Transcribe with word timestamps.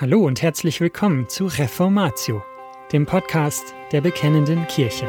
Hallo 0.00 0.24
und 0.24 0.40
herzlich 0.40 0.80
willkommen 0.80 1.28
zu 1.28 1.44
Reformatio, 1.44 2.42
dem 2.90 3.04
Podcast 3.04 3.74
der 3.92 4.00
Bekennenden 4.00 4.66
Kirche. 4.66 5.06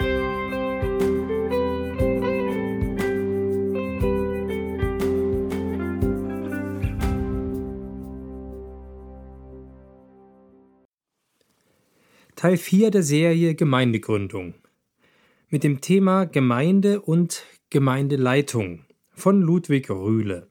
Teil 12.35 12.57
4 12.57 12.91
der 12.91 13.03
Serie 13.03 13.55
Gemeindegründung 13.55 14.55
mit 15.47 15.63
dem 15.63 15.79
Thema 15.79 16.25
Gemeinde 16.25 16.99
und 16.99 17.45
Gemeindeleitung 17.69 18.83
von 19.13 19.41
Ludwig 19.41 19.89
Rühle. 19.89 20.49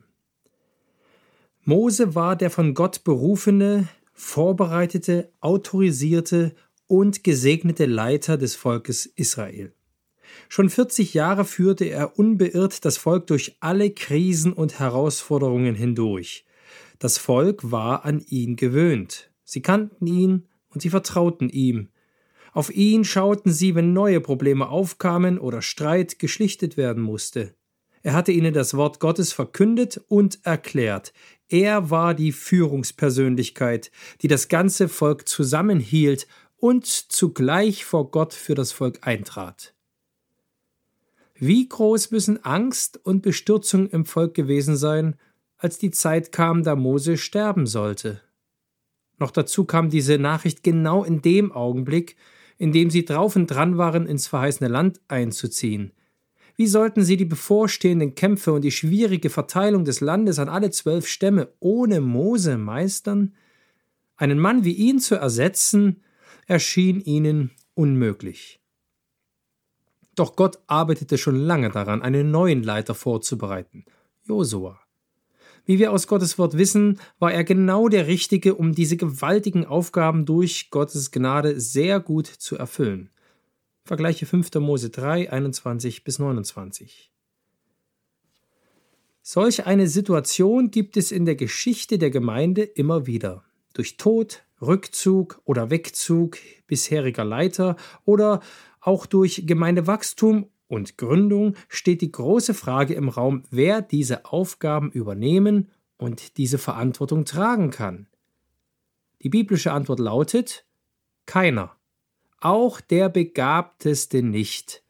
Mose 1.66 2.14
war 2.14 2.36
der 2.36 2.48
von 2.48 2.72
Gott 2.72 3.04
berufene, 3.04 3.86
vorbereitete, 4.21 5.33
autorisierte 5.41 6.55
und 6.87 7.25
gesegnete 7.25 7.87
Leiter 7.87 8.37
des 8.37 8.55
Volkes 8.55 9.07
Israel. 9.07 9.73
Schon 10.49 10.71
40 10.71 11.15
Jahre 11.15 11.45
führte 11.45 11.87
er 11.87 12.19
unbeirrt 12.19 12.85
das 12.85 12.96
Volk 12.96 13.27
durch 13.27 13.57
alle 13.61 13.91
Krisen 13.91 14.53
und 14.53 14.79
Herausforderungen 14.79 15.75
hindurch. 15.75 16.45
Das 16.99 17.19
Volk 17.19 17.71
war 17.71 18.05
an 18.05 18.21
ihn 18.29 18.57
gewöhnt. 18.57 19.31
Sie 19.45 19.63
kannten 19.63 20.07
ihn 20.07 20.46
und 20.68 20.82
sie 20.82 20.91
vertrauten 20.91 21.49
ihm. 21.49 21.89
Auf 22.53 22.71
ihn 22.75 23.05
schauten 23.05 23.53
sie, 23.53 23.75
wenn 23.75 23.93
neue 23.93 24.21
Probleme 24.21 24.68
aufkamen 24.68 25.39
oder 25.39 25.63
Streit 25.63 26.18
geschlichtet 26.18 26.77
werden 26.77 27.03
musste. 27.03 27.55
Er 28.03 28.13
hatte 28.13 28.32
ihnen 28.32 28.55
das 28.55 28.75
Wort 28.75 29.01
Gottes 29.01 29.32
verkündet 29.32 30.01
und 30.09 30.41
erklärt. 30.45 31.13
Er 31.50 31.90
war 31.90 32.14
die 32.14 32.31
Führungspersönlichkeit, 32.31 33.91
die 34.22 34.28
das 34.28 34.48
ganze 34.48 34.89
Volk 34.89 35.29
zusammenhielt 35.29 36.29
und 36.56 36.87
zugleich 36.87 37.84
vor 37.84 38.12
Gott 38.12 38.33
für 38.34 38.55
das 38.55 38.70
Volk 38.70 39.01
eintrat. 39.03 39.75
Wie 41.34 41.69
groß 41.69 42.12
müssen 42.12 42.45
Angst 42.45 43.01
und 43.03 43.23
Bestürzung 43.23 43.89
im 43.89 44.05
Volk 44.05 44.34
gewesen 44.34 44.77
sein, 44.77 45.17
als 45.56 45.78
die 45.78 45.91
Zeit 45.91 46.31
kam, 46.31 46.62
da 46.62 46.77
Mose 46.77 47.17
sterben 47.19 47.67
sollte. 47.67 48.21
Noch 49.19 49.33
dazu 49.33 49.65
kam 49.65 49.91
diese 49.91 50.19
Nachricht 50.19 50.62
genau 50.62 51.03
in 51.03 51.21
dem 51.21 51.51
Augenblick, 51.51 52.17
in 52.59 52.73
dem 52.73 52.91
sie 52.91 53.05
drauf 53.05 53.34
und 53.34 53.48
dran 53.48 53.77
waren, 53.77 54.06
ins 54.06 54.28
verheißene 54.28 54.69
Land 54.69 55.01
einzuziehen. 55.09 55.93
Wie 56.61 56.66
sollten 56.66 57.03
sie 57.03 57.16
die 57.16 57.25
bevorstehenden 57.25 58.14
Kämpfe 58.14 58.53
und 58.53 58.61
die 58.61 58.70
schwierige 58.70 59.30
Verteilung 59.30 59.86
des 59.86 60.03
Landes 60.03 60.39
an 60.39 60.50
alle 60.50 60.69
zwölf 60.69 61.06
Stämme 61.06 61.48
ohne 61.58 62.03
Mose 62.03 62.58
meistern? 62.58 63.34
Einen 64.16 64.39
Mann 64.39 64.62
wie 64.62 64.75
ihn 64.75 64.98
zu 64.98 65.14
ersetzen, 65.14 66.03
erschien 66.47 67.00
ihnen 67.00 67.50
unmöglich. 67.72 68.61
Doch 70.16 70.36
Gott 70.36 70.58
arbeitete 70.66 71.16
schon 71.16 71.36
lange 71.36 71.70
daran, 71.70 72.03
einen 72.03 72.31
neuen 72.31 72.62
Leiter 72.62 72.94
vorzubereiten, 72.94 73.86
Josua. 74.25 74.81
Wie 75.64 75.78
wir 75.78 75.91
aus 75.92 76.06
Gottes 76.06 76.36
Wort 76.36 76.58
wissen, 76.58 77.00
war 77.19 77.33
er 77.33 77.44
genau 77.44 77.88
der 77.88 78.06
Richtige, 78.06 78.55
um 78.55 78.75
diese 78.75 78.98
gewaltigen 78.98 79.64
Aufgaben 79.64 80.27
durch 80.27 80.69
Gottes 80.69 81.11
Gnade 81.11 81.58
sehr 81.58 82.00
gut 82.00 82.27
zu 82.27 82.58
erfüllen. 82.58 83.08
Vergleiche 83.91 84.25
5. 84.25 84.55
Mose 84.61 84.89
3, 84.91 85.33
21 85.33 86.05
bis 86.05 86.21
29. 86.21 87.11
Solch 89.21 89.67
eine 89.67 89.89
Situation 89.89 90.71
gibt 90.71 90.97
es 90.97 91.11
in 91.11 91.25
der 91.25 91.35
Geschichte 91.35 91.99
der 91.99 92.11
Gemeinde 92.11 92.63
immer 92.63 93.09
wieder. 93.09 93.43
Durch 93.75 93.97
Tod, 93.97 94.45
Rückzug 94.63 95.41
oder 95.43 95.71
Wegzug 95.71 96.39
bisheriger 96.69 97.25
Leiter 97.25 97.75
oder 98.05 98.43
auch 98.81 99.06
durch 99.06 99.43
Gemeindewachstum 99.45 100.47
und 100.69 100.97
Gründung 100.97 101.56
steht 101.67 102.00
die 102.00 102.12
große 102.12 102.55
Frage 102.55 102.95
im 102.95 103.09
Raum, 103.09 103.43
wer 103.50 103.83
diese 103.83 104.25
Aufgaben 104.25 104.93
übernehmen 104.93 105.69
und 105.97 106.37
diese 106.37 106.59
Verantwortung 106.59 107.25
tragen 107.25 107.73
kann. 107.73 108.06
Die 109.21 109.31
biblische 109.31 109.73
Antwort 109.73 109.99
lautet 109.99 110.65
keiner 111.27 111.75
auch 112.41 112.81
der 112.81 113.09
Begabteste 113.09 114.23
nicht. 114.23 114.83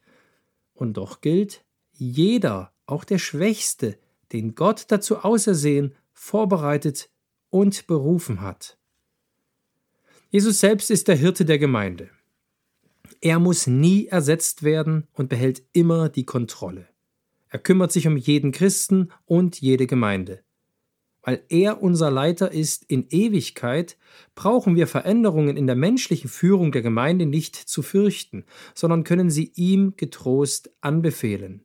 Und 0.73 0.97
doch 0.97 1.21
gilt, 1.21 1.63
jeder, 1.91 2.73
auch 2.85 3.03
der 3.03 3.19
Schwächste, 3.19 3.97
den 4.31 4.55
Gott 4.55 4.85
dazu 4.87 5.17
ausersehen, 5.19 5.95
vorbereitet 6.13 7.09
und 7.49 7.85
berufen 7.87 8.41
hat. 8.41 8.77
Jesus 10.29 10.61
selbst 10.61 10.89
ist 10.89 11.07
der 11.07 11.15
Hirte 11.15 11.45
der 11.45 11.59
Gemeinde. 11.59 12.09
Er 13.19 13.37
muss 13.37 13.67
nie 13.67 14.07
ersetzt 14.07 14.63
werden 14.63 15.07
und 15.13 15.29
behält 15.29 15.63
immer 15.73 16.09
die 16.09 16.25
Kontrolle. 16.25 16.87
Er 17.49 17.59
kümmert 17.59 17.91
sich 17.91 18.07
um 18.07 18.15
jeden 18.15 18.51
Christen 18.51 19.11
und 19.25 19.59
jede 19.59 19.85
Gemeinde. 19.85 20.41
Weil 21.23 21.43
er 21.49 21.83
unser 21.83 22.09
Leiter 22.09 22.51
ist 22.51 22.85
in 22.87 23.07
Ewigkeit, 23.09 23.97
brauchen 24.33 24.75
wir 24.75 24.87
Veränderungen 24.87 25.55
in 25.55 25.67
der 25.67 25.75
menschlichen 25.75 26.29
Führung 26.29 26.71
der 26.71 26.81
Gemeinde 26.81 27.25
nicht 27.25 27.55
zu 27.55 27.83
fürchten, 27.83 28.45
sondern 28.73 29.03
können 29.03 29.29
sie 29.29 29.51
ihm 29.55 29.93
getrost 29.97 30.71
anbefehlen. 30.81 31.63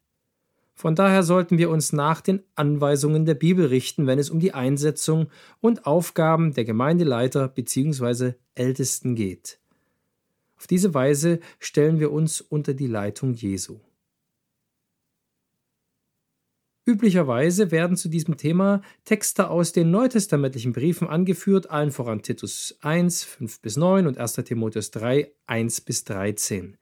Von 0.75 0.95
daher 0.95 1.22
sollten 1.22 1.56
wir 1.56 1.71
uns 1.71 1.95
nach 1.95 2.21
den 2.21 2.43
Anweisungen 2.55 3.25
der 3.25 3.34
Bibel 3.34 3.65
richten, 3.65 4.06
wenn 4.06 4.19
es 4.19 4.28
um 4.28 4.41
die 4.41 4.53
Einsetzung 4.53 5.28
und 5.62 5.87
Aufgaben 5.87 6.53
der 6.53 6.66
Gemeindeleiter 6.66 7.49
bzw. 7.49 8.34
Ältesten 8.55 9.15
geht. 9.15 9.59
Auf 10.59 10.66
diese 10.66 10.93
Weise 10.93 11.41
stellen 11.59 11.99
wir 11.99 12.12
uns 12.12 12.43
unter 12.43 12.75
die 12.75 12.89
Leitung 12.89 13.33
Jesu. 13.33 13.81
Üblicherweise 16.89 17.73
werden 17.73 17.97
zu 17.97 18.09
diesem 18.09 18.37
Thema 18.37 18.81
Texte 19.05 19.51
aus 19.51 19.73
den 19.73 19.91
neutestamentlichen 19.91 20.73
Briefen 20.73 21.09
angeführt, 21.09 21.69
allen 21.69 21.91
voran 21.91 22.23
Titus 22.23 22.79
1, 22.81 23.25
5 23.25 23.61
bis 23.61 23.77
9 23.77 24.07
und 24.07 24.19
1. 24.19 24.35
Timotheus 24.35 24.93
3, 24.93 25.33
1 25.49 25.81
bis 25.81 26.05
13. 26.05 26.77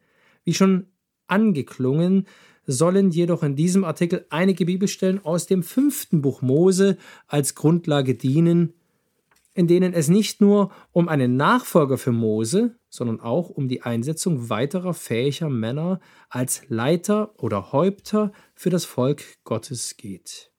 Wie 0.44 0.52
schon 0.52 0.88
angeklungen, 1.26 2.26
sollen 2.66 3.12
jedoch 3.12 3.42
in 3.42 3.56
diesem 3.56 3.82
Artikel 3.84 4.26
einige 4.28 4.66
Bibelstellen 4.66 5.24
aus 5.24 5.46
dem 5.46 5.62
fünften 5.62 6.20
Buch 6.20 6.42
Mose 6.42 6.98
als 7.26 7.54
Grundlage 7.54 8.14
dienen, 8.14 8.74
in 9.54 9.68
denen 9.68 9.94
es 9.94 10.08
nicht 10.08 10.40
nur 10.40 10.72
um 10.92 11.08
einen 11.08 11.36
Nachfolger 11.36 11.96
für 11.96 12.12
Mose, 12.12 12.76
sondern 12.90 13.20
auch 13.20 13.48
um 13.48 13.68
die 13.68 13.82
Einsetzung 13.82 14.50
weiterer 14.50 14.94
fähiger 14.94 15.48
Männer 15.48 16.00
als 16.28 16.62
Leiter 16.68 17.32
oder 17.40 17.72
Häupter 17.72 18.32
für 18.54 18.70
das 18.70 18.84
Volk 18.84 19.22
Gottes 19.44 19.96
geht. 19.96 20.50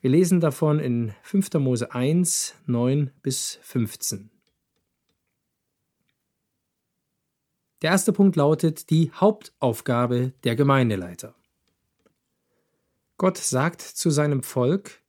Wir 0.00 0.10
lesen 0.10 0.40
davon 0.40 0.78
in 0.78 1.12
5. 1.22 1.54
Mose 1.54 1.92
1, 1.92 2.54
9 2.66 3.10
bis 3.22 3.58
15. 3.62 4.30
Der 7.82 7.90
erste 7.90 8.12
Punkt 8.12 8.36
lautet 8.36 8.90
die 8.90 9.10
Hauptaufgabe 9.12 10.32
der 10.44 10.54
Gemeindeleiter. 10.54 11.34
Gott 13.16 13.38
sagt 13.38 13.82
zu 13.82 14.10
seinem 14.10 14.42
Volk, 14.42 15.02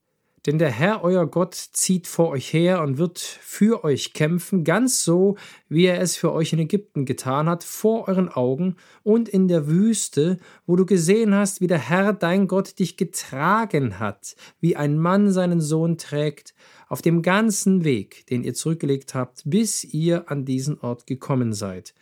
denn 0.46 0.58
der 0.58 0.72
Herr 0.72 1.04
euer 1.04 1.28
Gott 1.28 1.54
zieht 1.56 2.08
vor 2.08 2.30
euch 2.30 2.52
her 2.52 2.82
und 2.82 2.98
wird 2.98 3.20
für 3.20 3.84
euch 3.84 4.14
kämpfen, 4.14 4.64
ganz 4.64 5.04
so, 5.04 5.38
wie 5.70 5.86
er 5.86 6.02
es 6.02 6.18
für 6.18 6.32
euch 6.32 6.52
in 6.54 6.60
Ägypten 6.60 7.06
getan 7.06 7.48
hat, 7.48 7.64
vor 7.64 8.08
euren 8.08 8.30
Augen 8.30 8.76
und 9.04 9.30
in 9.30 9.48
der 9.48 9.68
Wüste, 9.68 10.40
wo 10.66 10.76
du 10.76 10.86
gesehen 10.86 11.36
hast, 11.36 11.62
wie 11.62 11.68
der 11.68 11.78
Herr 11.78 12.14
dein 12.14 12.48
Gott 12.48 12.80
dich 12.80 12.98
getragen 12.98 14.00
hat, 14.00 14.36
wie 14.60 14.76
ein 14.76 14.98
Mann 14.98 15.32
seinen 15.32 15.62
Sohn 15.62 15.98
trägt, 15.98 16.56
auf 16.88 17.02
dem 17.02 17.22
ganzen 17.22 17.84
Weg, 17.84 18.26
den 18.28 18.44
ihr 18.44 18.54
zurückgelegt 18.54 19.14
habt, 19.14 19.44
bis 19.46 19.84
ihr 19.84 20.30
an 20.30 20.44
diesen 20.44 20.80
Ort 20.80 21.08
gekommen 21.08 21.54
seid. 21.54 21.94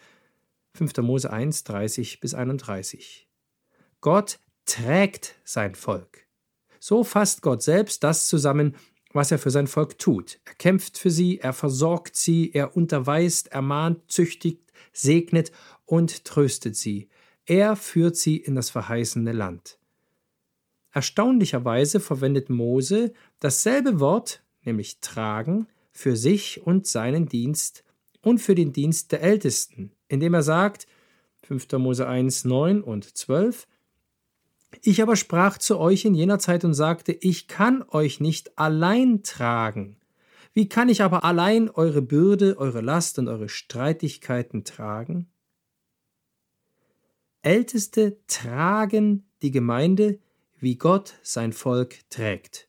5. 0.76 0.98
Mose 0.98 1.32
1, 1.32 1.66
30 1.66 2.22
bis 2.22 2.34
31. 2.34 3.28
Gott 4.02 4.40
trägt 4.66 5.36
sein 5.44 5.76
Volk. 5.76 6.29
So 6.80 7.04
fasst 7.04 7.42
Gott 7.42 7.62
selbst 7.62 8.04
das 8.04 8.28
zusammen, 8.28 8.76
was 9.12 9.32
er 9.32 9.40
für 9.40 9.52
sein 9.52 9.68
Volk 9.68 9.98
tut. 9.98 10.40
Er 10.46 10.54
kämpft 10.54 10.98
für 10.98 11.10
sie, 11.10 11.40
er 11.40 11.54
versorgt 11.54 12.16
sie, 12.16 12.52
er 12.54 12.76
unterweist, 12.76 13.48
ermahnt, 13.52 14.12
züchtigt, 14.12 14.72
segnet 14.94 15.52
und 15.86 16.26
tröstet 16.26 16.76
sie. 16.76 17.10
Er 17.46 17.76
führt 17.76 18.16
sie 18.16 18.38
in 18.38 18.56
das 18.56 18.70
verheißene 18.70 19.32
Land. 19.32 19.80
Erstaunlicherweise 20.92 22.00
verwendet 22.00 22.50
Mose 22.50 23.14
dasselbe 23.40 24.00
Wort, 24.00 24.44
nämlich 24.64 25.00
tragen, 25.00 25.68
für 25.92 26.16
sich 26.16 26.66
und 26.66 26.88
seinen 26.88 27.28
Dienst 27.28 27.84
und 28.22 28.40
für 28.40 28.56
den 28.56 28.74
Dienst 28.74 29.12
der 29.12 29.22
Ältesten, 29.22 29.92
indem 30.08 30.34
er 30.34 30.44
sagt, 30.44 30.88
5. 31.44 31.72
Mose 31.74 32.08
1, 32.08 32.46
9 32.46 32.82
und 32.82 33.18
12, 33.18 33.68
ich 34.82 35.02
aber 35.02 35.16
sprach 35.16 35.58
zu 35.58 35.80
euch 35.80 36.06
in 36.06 36.14
jener 36.14 36.40
Zeit 36.40 36.64
und 36.64 36.74
sagte, 36.74 37.12
ich 37.12 37.48
kann 37.48 37.84
euch 37.90 38.20
nicht 38.20 38.58
allein 38.58 39.24
tragen. 39.24 39.98
Wie 40.54 40.68
kann 40.70 40.90
ich 40.90 41.02
aber 41.02 41.24
allein 41.24 41.70
eure 41.70 42.02
Bürde, 42.02 42.58
eure 42.58 42.82
Last 42.82 43.20
und 43.20 43.28
eure 43.28 43.50
Streitigkeiten 43.50 44.64
tragen? 44.64 45.28
Älteste 47.42 48.18
tragen 48.28 49.30
die 49.42 49.52
Gemeinde, 49.52 50.20
wie 50.60 50.76
Gott 50.76 51.14
sein 51.22 51.54
Volk 51.54 52.10
trägt. 52.10 52.68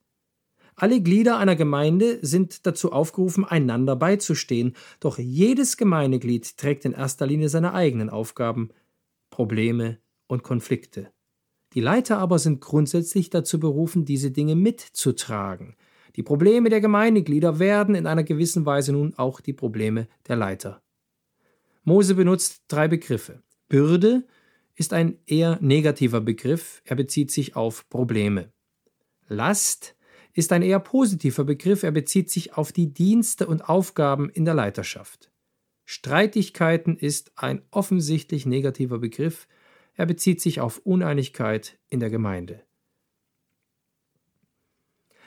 Alle 0.77 1.03
Glieder 1.03 1.37
einer 1.39 1.57
Gemeinde 1.57 2.19
sind 2.23 2.65
dazu 2.67 2.93
aufgerufen, 2.93 3.45
einander 3.45 3.97
beizustehen, 3.97 4.77
doch 5.01 5.19
jedes 5.19 5.77
Gemeindeglied 5.77 6.57
trägt 6.57 6.85
in 6.85 6.93
erster 6.93 7.27
Linie 7.27 7.49
seine 7.49 7.75
eigenen 7.75 8.09
Aufgaben, 8.09 8.71
Probleme 9.29 9.99
und 10.27 10.43
Konflikte. 10.43 11.13
Die 11.75 11.81
Leiter 11.81 12.19
aber 12.19 12.39
sind 12.39 12.61
grundsätzlich 12.61 13.31
dazu 13.31 13.61
berufen, 13.61 14.05
diese 14.05 14.31
Dinge 14.31 14.57
mitzutragen. 14.57 15.77
Die 16.17 16.23
Probleme 16.23 16.69
der 16.69 16.81
Gemeindeglieder 16.81 17.59
werden 17.59 17.95
in 17.95 18.07
einer 18.07 18.25
gewissen 18.25 18.67
Weise 18.67 18.93
nun 18.93 19.15
auch 19.17 19.41
die 19.41 19.53
Probleme 19.53 20.09
der 20.27 20.37
Leiter. 20.37 20.83
Mose 21.85 22.15
benutzt 22.15 22.63
drei 22.69 22.89
Begriffe. 22.89 23.43
Bürde, 23.69 24.25
ist 24.81 24.95
ein 24.95 25.19
eher 25.27 25.59
negativer 25.61 26.23
Begriff, 26.23 26.81
er 26.87 26.97
bezieht 26.97 27.31
sich 27.31 27.55
auf 27.55 27.87
Probleme. 27.91 28.51
Last 29.29 29.95
ist 30.33 30.53
ein 30.53 30.63
eher 30.63 30.81
positiver 30.81 31.45
Begriff, 31.45 31.83
er 31.83 31.91
bezieht 31.91 32.31
sich 32.31 32.55
auf 32.55 32.73
die 32.73 32.93
Dienste 32.93 33.47
und 33.47 33.69
Aufgaben 33.69 34.31
in 34.31 34.47
der 34.47 34.55
Leiterschaft. 34.55 35.31
Streitigkeiten 35.85 36.97
ist 36.97 37.33
ein 37.37 37.63
offensichtlich 37.71 38.47
negativer 38.47 38.99
Begriff, 38.99 39.49
er 39.95 40.07
bezieht 40.07 40.41
sich 40.41 40.61
auf 40.61 40.79
Uneinigkeit 40.79 41.79
in 41.89 42.01
der 42.01 42.11
Gemeinde. 42.11 42.63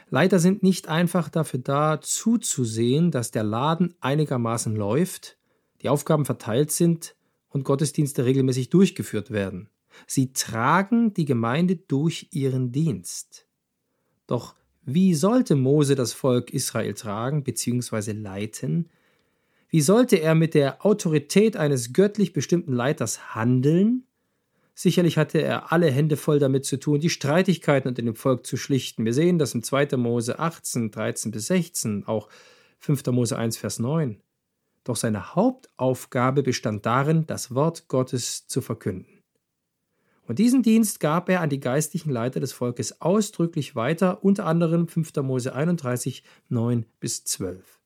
Leiter 0.09 0.39
sind 0.39 0.61
nicht 0.61 0.89
einfach 0.89 1.29
dafür 1.29 1.59
da, 1.59 1.99
zuzusehen, 2.01 3.09
dass 3.09 3.31
der 3.31 3.43
Laden 3.43 3.95
einigermaßen 3.99 4.75
läuft, 4.75 5.37
die 5.81 5.89
Aufgaben 5.89 6.25
verteilt 6.25 6.71
sind 6.71 7.15
und 7.49 7.63
Gottesdienste 7.63 8.25
regelmäßig 8.25 8.69
durchgeführt 8.69 9.31
werden. 9.31 9.69
Sie 10.07 10.33
tragen 10.33 11.13
die 11.13 11.25
Gemeinde 11.25 11.75
durch 11.75 12.27
ihren 12.31 12.71
Dienst. 12.71 13.47
Doch 14.27 14.55
wie 14.85 15.13
sollte 15.13 15.55
Mose 15.55 15.95
das 15.95 16.13
Volk 16.13 16.51
Israel 16.51 16.93
tragen 16.93 17.43
bzw. 17.43 18.11
leiten? 18.11 18.89
Wie 19.69 19.81
sollte 19.81 20.17
er 20.17 20.35
mit 20.35 20.53
der 20.53 20.85
Autorität 20.85 21.57
eines 21.57 21.93
göttlich 21.93 22.33
bestimmten 22.33 22.73
Leiters 22.73 23.33
handeln? 23.33 24.05
Sicherlich 24.75 25.17
hatte 25.17 25.41
er 25.41 25.71
alle 25.71 25.91
Hände 25.91 26.17
voll 26.17 26.39
damit 26.39 26.65
zu 26.65 26.79
tun, 26.79 26.99
die 26.99 27.11
Streitigkeiten 27.11 27.87
unter 27.89 28.01
dem 28.01 28.15
Volk 28.15 28.45
zu 28.45 28.57
schlichten. 28.57 29.05
Wir 29.05 29.13
sehen 29.13 29.37
das 29.37 29.53
im 29.53 29.61
2. 29.61 29.97
Mose 29.97 30.39
18, 30.39 30.89
13 30.89 31.31
bis 31.31 31.47
16, 31.47 32.07
auch 32.07 32.27
5. 32.79 33.05
Mose 33.07 33.37
1, 33.37 33.57
Vers 33.57 33.79
9. 33.79 34.19
Doch 34.83 34.95
seine 34.95 35.35
Hauptaufgabe 35.35 36.43
bestand 36.43 36.85
darin, 36.85 37.25
das 37.27 37.53
Wort 37.53 37.87
Gottes 37.87 38.47
zu 38.47 38.61
verkünden. 38.61 39.23
Und 40.25 40.39
diesen 40.39 40.63
Dienst 40.63 40.99
gab 40.99 41.29
er 41.29 41.41
an 41.41 41.49
die 41.49 41.59
geistlichen 41.59 42.09
Leiter 42.09 42.39
des 42.39 42.53
Volkes 42.53 43.01
ausdrücklich 43.01 43.75
weiter, 43.75 44.23
unter 44.23 44.45
anderem 44.45 44.87
5. 44.87 45.15
Mose 45.17 45.53
31, 45.53 46.23
9 46.49 46.85
bis 46.99 47.23
12. 47.25 47.79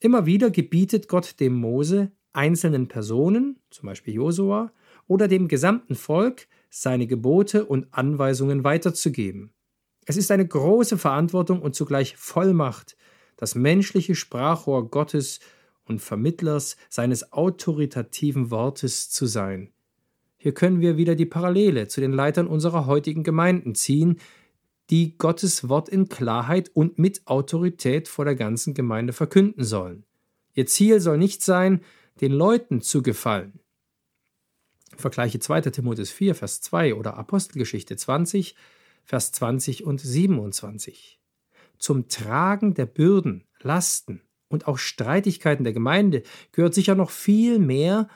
Immer 0.00 0.26
wieder 0.26 0.50
gebietet 0.50 1.08
Gott 1.08 1.40
dem 1.40 1.54
Mose, 1.54 2.12
einzelnen 2.32 2.88
Personen, 2.88 3.58
zum 3.70 3.86
Beispiel 3.86 4.14
Josua, 4.14 4.72
oder 5.06 5.28
dem 5.28 5.48
gesamten 5.48 5.94
Volk, 5.94 6.48
seine 6.70 7.06
Gebote 7.06 7.64
und 7.64 7.86
Anweisungen 7.92 8.64
weiterzugeben. 8.64 9.52
Es 10.06 10.16
ist 10.16 10.30
eine 10.30 10.46
große 10.46 10.98
Verantwortung 10.98 11.62
und 11.62 11.74
zugleich 11.74 12.16
Vollmacht, 12.16 12.96
das 13.36 13.54
menschliche 13.54 14.14
Sprachrohr 14.14 14.90
Gottes 14.90 15.40
und 15.86 16.00
Vermittlers 16.00 16.76
seines 16.88 17.32
autoritativen 17.32 18.50
Wortes 18.50 19.10
zu 19.10 19.26
sein. 19.26 19.70
Hier 20.36 20.52
können 20.52 20.80
wir 20.80 20.96
wieder 20.96 21.14
die 21.14 21.26
Parallele 21.26 21.88
zu 21.88 22.00
den 22.00 22.12
Leitern 22.12 22.46
unserer 22.46 22.86
heutigen 22.86 23.22
Gemeinden 23.22 23.74
ziehen, 23.74 24.18
die 24.90 25.16
Gottes 25.16 25.68
Wort 25.68 25.88
in 25.88 26.08
Klarheit 26.08 26.70
und 26.74 26.98
mit 26.98 27.26
Autorität 27.26 28.08
vor 28.08 28.24
der 28.24 28.34
ganzen 28.34 28.74
Gemeinde 28.74 29.14
verkünden 29.14 29.64
sollen. 29.64 30.04
Ihr 30.52 30.66
Ziel 30.66 31.00
soll 31.00 31.18
nicht 31.18 31.42
sein, 31.42 31.80
den 32.20 32.32
Leuten 32.32 32.82
zu 32.82 33.02
gefallen. 33.02 33.60
Vergleiche 34.96 35.38
2. 35.38 35.62
Timotheus 35.62 36.10
4, 36.10 36.34
Vers 36.34 36.60
2 36.60 36.94
oder 36.94 37.16
Apostelgeschichte 37.16 37.96
20, 37.96 38.54
Vers 39.04 39.32
20 39.32 39.84
und 39.84 40.00
27 40.00 41.20
zum 41.78 42.08
Tragen 42.08 42.74
der 42.74 42.86
Bürden, 42.86 43.44
Lasten 43.60 44.22
und 44.48 44.66
auch 44.66 44.78
Streitigkeiten 44.78 45.64
der 45.64 45.72
Gemeinde 45.72 46.22
gehört 46.52 46.74
sicher 46.74 46.94
noch 46.94 47.10
viel 47.10 47.58
mehr, 47.58 48.08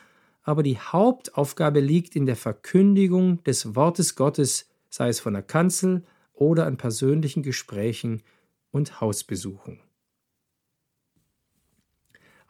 aber 0.42 0.62
die 0.62 0.78
Hauptaufgabe 0.78 1.80
liegt 1.80 2.16
in 2.16 2.26
der 2.26 2.36
Verkündigung 2.36 3.42
des 3.44 3.74
Wortes 3.74 4.16
Gottes, 4.16 4.70
sei 4.88 5.08
es 5.08 5.20
von 5.20 5.34
der 5.34 5.42
Kanzel 5.42 6.04
oder 6.32 6.66
in 6.66 6.76
persönlichen 6.76 7.42
Gesprächen 7.42 8.22
und 8.70 9.00
Hausbesuchen. 9.00 9.80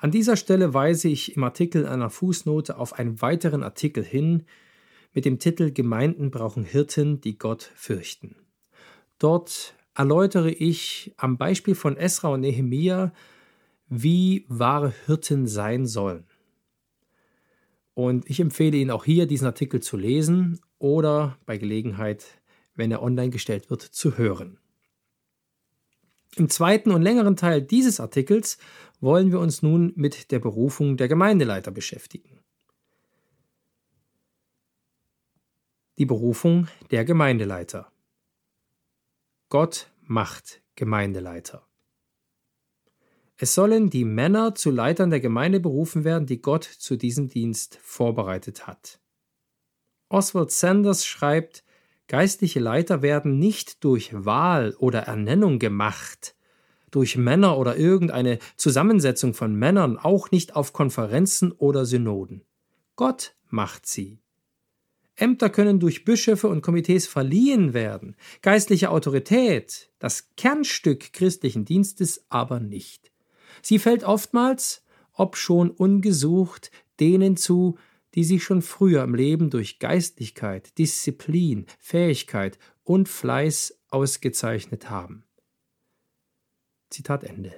An 0.00 0.12
dieser 0.12 0.36
Stelle 0.36 0.74
weise 0.74 1.08
ich 1.08 1.36
im 1.36 1.42
Artikel 1.42 1.84
einer 1.84 2.08
Fußnote 2.08 2.78
auf 2.78 2.92
einen 2.92 3.20
weiteren 3.20 3.64
Artikel 3.64 4.04
hin 4.04 4.44
mit 5.12 5.24
dem 5.24 5.40
Titel 5.40 5.72
Gemeinden 5.72 6.30
brauchen 6.30 6.62
Hirten, 6.62 7.20
die 7.20 7.36
Gott 7.36 7.72
fürchten. 7.74 8.36
Dort 9.18 9.74
erläutere 9.96 10.50
ich 10.50 11.12
am 11.16 11.36
Beispiel 11.36 11.74
von 11.74 11.96
Esra 11.96 12.28
und 12.28 12.42
Nehemia, 12.42 13.12
wie 13.88 14.44
wahre 14.48 14.94
Hirten 15.06 15.48
sein 15.48 15.86
sollen. 15.86 16.24
Und 17.94 18.30
ich 18.30 18.38
empfehle 18.38 18.76
Ihnen 18.76 18.92
auch 18.92 19.04
hier 19.04 19.26
diesen 19.26 19.46
Artikel 19.46 19.80
zu 19.80 19.96
lesen 19.96 20.60
oder 20.78 21.36
bei 21.44 21.58
Gelegenheit, 21.58 22.24
wenn 22.76 22.92
er 22.92 23.02
online 23.02 23.30
gestellt 23.30 23.70
wird, 23.70 23.82
zu 23.82 24.16
hören. 24.16 24.60
Im 26.36 26.50
zweiten 26.50 26.90
und 26.90 27.02
längeren 27.02 27.36
Teil 27.36 27.62
dieses 27.62 28.00
Artikels 28.00 28.58
wollen 29.00 29.30
wir 29.30 29.40
uns 29.40 29.62
nun 29.62 29.92
mit 29.96 30.30
der 30.30 30.38
Berufung 30.38 30.96
der 30.96 31.08
Gemeindeleiter 31.08 31.70
beschäftigen. 31.70 32.40
Die 35.98 36.06
Berufung 36.06 36.68
der 36.90 37.04
Gemeindeleiter. 37.04 37.90
Gott 39.48 39.90
macht 40.02 40.62
Gemeindeleiter. 40.76 41.66
Es 43.36 43.54
sollen 43.54 43.88
die 43.88 44.04
Männer 44.04 44.54
zu 44.54 44.70
Leitern 44.70 45.10
der 45.10 45.20
Gemeinde 45.20 45.60
berufen 45.60 46.04
werden, 46.04 46.26
die 46.26 46.42
Gott 46.42 46.64
zu 46.64 46.96
diesem 46.96 47.28
Dienst 47.28 47.78
vorbereitet 47.82 48.66
hat. 48.66 49.00
Oswald 50.08 50.50
Sanders 50.50 51.06
schreibt, 51.06 51.64
geistliche 52.08 52.60
Leiter 52.60 53.02
werden 53.02 53.38
nicht 53.38 53.84
durch 53.84 54.10
Wahl 54.12 54.74
oder 54.78 55.00
Ernennung 55.00 55.58
gemacht, 55.58 56.34
durch 56.90 57.16
Männer 57.16 57.58
oder 57.58 57.76
irgendeine 57.76 58.38
Zusammensetzung 58.56 59.34
von 59.34 59.54
Männern, 59.54 59.98
auch 59.98 60.30
nicht 60.30 60.56
auf 60.56 60.72
Konferenzen 60.72 61.52
oder 61.52 61.84
Synoden. 61.84 62.42
Gott 62.96 63.34
macht 63.48 63.86
sie. 63.86 64.18
Ämter 65.14 65.50
können 65.50 65.80
durch 65.80 66.04
Bischöfe 66.04 66.48
und 66.48 66.62
Komitees 66.62 67.06
verliehen 67.06 67.74
werden, 67.74 68.16
geistliche 68.40 68.90
Autorität, 68.90 69.90
das 69.98 70.30
Kernstück 70.36 71.12
christlichen 71.12 71.64
Dienstes 71.64 72.24
aber 72.28 72.60
nicht. 72.60 73.10
Sie 73.60 73.78
fällt 73.78 74.04
oftmals, 74.04 74.84
ob 75.12 75.36
schon 75.36 75.70
ungesucht, 75.70 76.70
denen 77.00 77.36
zu, 77.36 77.76
die 78.18 78.24
sich 78.24 78.42
schon 78.42 78.62
früher 78.62 79.04
im 79.04 79.14
Leben 79.14 79.48
durch 79.48 79.78
Geistlichkeit, 79.78 80.76
Disziplin, 80.76 81.66
Fähigkeit 81.78 82.58
und 82.82 83.08
Fleiß 83.08 83.78
ausgezeichnet 83.90 84.90
haben. 84.90 85.22
Zitat 86.90 87.22
Ende. 87.22 87.52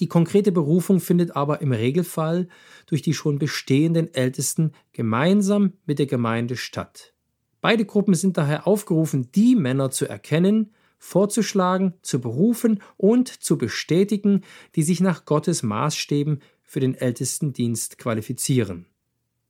Die 0.00 0.06
konkrete 0.06 0.50
Berufung 0.50 1.00
findet 1.00 1.36
aber 1.36 1.60
im 1.60 1.72
Regelfall 1.72 2.48
durch 2.86 3.02
die 3.02 3.12
schon 3.12 3.38
bestehenden 3.38 4.14
Ältesten 4.14 4.72
gemeinsam 4.94 5.74
mit 5.84 5.98
der 5.98 6.06
Gemeinde 6.06 6.56
statt. 6.56 7.12
Beide 7.60 7.84
Gruppen 7.84 8.14
sind 8.14 8.38
daher 8.38 8.66
aufgerufen, 8.66 9.30
die 9.30 9.56
Männer 9.56 9.90
zu 9.90 10.08
erkennen, 10.08 10.72
vorzuschlagen, 10.98 11.92
zu 12.00 12.18
berufen 12.18 12.80
und 12.96 13.28
zu 13.28 13.58
bestätigen, 13.58 14.40
die 14.74 14.82
sich 14.82 15.00
nach 15.02 15.26
Gottes 15.26 15.62
Maßstäben 15.62 16.40
für 16.66 16.80
den 16.80 16.94
Ältestendienst 16.94 17.96
qualifizieren. 17.96 18.86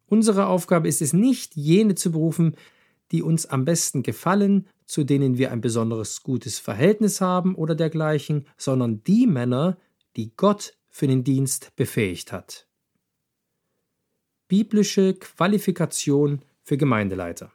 Unsere 0.07 0.47
Aufgabe 0.47 0.87
ist 0.87 1.03
es 1.03 1.13
nicht, 1.13 1.57
jene 1.57 1.97
zu 1.97 2.13
berufen, 2.13 2.57
die 3.11 3.23
uns 3.23 3.47
am 3.47 3.65
besten 3.65 4.03
gefallen, 4.03 4.69
zu 4.85 5.03
denen 5.03 5.39
wir 5.39 5.51
ein 5.51 5.61
besonderes 5.61 6.23
gutes 6.23 6.59
Verhältnis 6.59 7.21
haben 7.21 7.55
oder 7.57 7.75
dergleichen, 7.75 8.47
sondern 8.57 9.03
die 9.03 9.27
Männer, 9.27 9.79
die 10.17 10.33
Gott 10.37 10.77
für 10.89 11.07
den 11.09 11.25
Dienst 11.25 11.75
befähigt 11.77 12.33
hat. 12.33 12.69
Biblische 14.49 15.15
Qualifikation 15.15 16.45
für 16.63 16.77
Gemeindeleiter. 16.77 17.53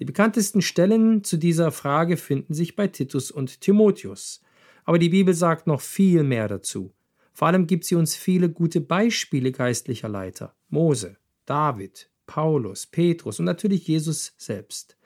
Die 0.00 0.04
bekanntesten 0.04 0.62
Stellen 0.62 1.22
zu 1.24 1.36
dieser 1.36 1.70
Frage 1.70 2.16
finden 2.16 2.54
sich 2.54 2.74
bei 2.74 2.88
Titus 2.88 3.30
und 3.30 3.60
Timotheus. 3.60 4.40
Aber 4.84 4.98
die 4.98 5.10
Bibel 5.10 5.34
sagt 5.34 5.66
noch 5.66 5.80
viel 5.80 6.24
mehr 6.24 6.48
dazu. 6.48 6.92
Vor 7.34 7.48
allem 7.48 7.66
gibt 7.66 7.84
sie 7.84 7.96
uns 7.96 8.14
viele 8.14 8.48
gute 8.48 8.80
Beispiele 8.80 9.50
geistlicher 9.52 10.08
Leiter. 10.08 10.54
Mose, 10.68 11.16
David, 11.44 12.08
Paulus, 12.26 12.86
Petrus 12.86 13.40
und 13.40 13.44
natürlich 13.44 13.86
Jesus 13.86 14.34
selbst. 14.38 14.96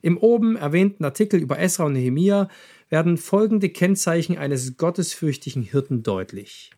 Im 0.00 0.18
oben 0.18 0.56
erwähnten 0.56 1.04
Artikel 1.04 1.40
über 1.40 1.58
Esra 1.58 1.84
und 1.84 1.92
Nehemia 1.92 2.48
werden 2.88 3.16
folgende 3.16 3.68
Kennzeichen 3.68 4.36
eines 4.36 4.76
gottesfürchtigen 4.76 5.62
Hirten 5.62 6.02
deutlich. 6.02 6.72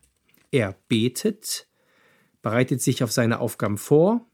Er 0.51 0.75
betet, 0.87 1.67
bereitet 2.41 2.81
sich 2.81 3.03
auf 3.03 3.11
seine 3.11 3.39
Aufgaben 3.39 3.77
vor, 3.77 4.25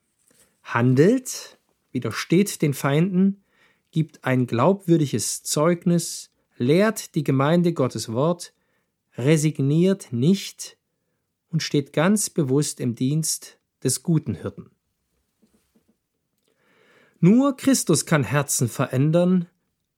handelt, 0.64 1.58
widersteht 1.92 2.62
den 2.62 2.74
Feinden, 2.74 3.44
gibt 3.92 4.26
ein 4.26 4.48
glaubwürdiges 4.48 5.44
Zeugnis, 5.44 6.32
lehrt 6.58 7.16
die 7.16 7.24
Gemeinde 7.24 7.74
Gottes 7.74 8.12
Wort, 8.12 8.54
resigniert 9.18 10.12
nicht 10.12 10.78
und 11.50 11.64
steht 11.64 11.94
ganz 11.94 12.30
bewusst 12.30 12.80
im 12.80 12.96
Dienst 12.96 13.58
des 13.84 14.04
guten 14.04 14.36
Hirten. 14.36 14.72
Nur 17.20 17.56
Christus 17.56 18.06
kann 18.06 18.24
Herzen 18.24 18.68
verändern 18.68 19.48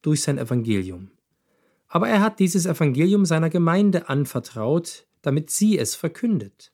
durch 0.01 0.21
sein 0.21 0.37
Evangelium. 0.37 1.11
Aber 1.87 2.09
er 2.09 2.21
hat 2.21 2.39
dieses 2.39 2.65
Evangelium 2.65 3.25
seiner 3.25 3.49
Gemeinde 3.49 4.09
anvertraut, 4.09 5.07
damit 5.21 5.49
sie 5.49 5.79
es 5.79 5.95
verkündet. 5.95 6.71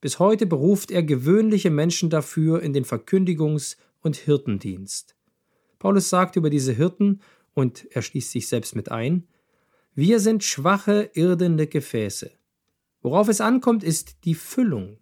Bis 0.00 0.18
heute 0.18 0.46
beruft 0.46 0.90
er 0.90 1.04
gewöhnliche 1.04 1.70
Menschen 1.70 2.10
dafür 2.10 2.62
in 2.62 2.72
den 2.72 2.84
Verkündigungs- 2.84 3.76
und 4.00 4.16
Hirtendienst. 4.16 5.14
Paulus 5.78 6.08
sagt 6.08 6.36
über 6.36 6.50
diese 6.50 6.72
Hirten, 6.72 7.20
und 7.54 7.86
er 7.90 8.02
schließt 8.02 8.30
sich 8.30 8.48
selbst 8.48 8.74
mit 8.74 8.90
ein, 8.90 9.28
wir 9.94 10.20
sind 10.20 10.42
schwache, 10.44 11.10
irdende 11.14 11.66
Gefäße. 11.66 12.30
Worauf 13.02 13.28
es 13.28 13.40
ankommt, 13.40 13.84
ist 13.84 14.24
die 14.24 14.34
Füllung. 14.34 14.98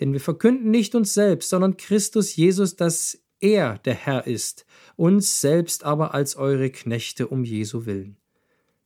Denn 0.00 0.12
wir 0.12 0.20
verkünden 0.20 0.70
nicht 0.70 0.94
uns 0.94 1.14
selbst, 1.14 1.50
sondern 1.50 1.76
Christus 1.76 2.36
Jesus, 2.36 2.76
dass 2.76 3.22
er 3.38 3.78
der 3.78 3.94
Herr 3.94 4.26
ist, 4.26 4.66
uns 4.96 5.40
selbst 5.40 5.84
aber 5.84 6.14
als 6.14 6.36
eure 6.36 6.70
Knechte 6.70 7.28
um 7.28 7.44
Jesu 7.44 7.86
willen. 7.86 8.18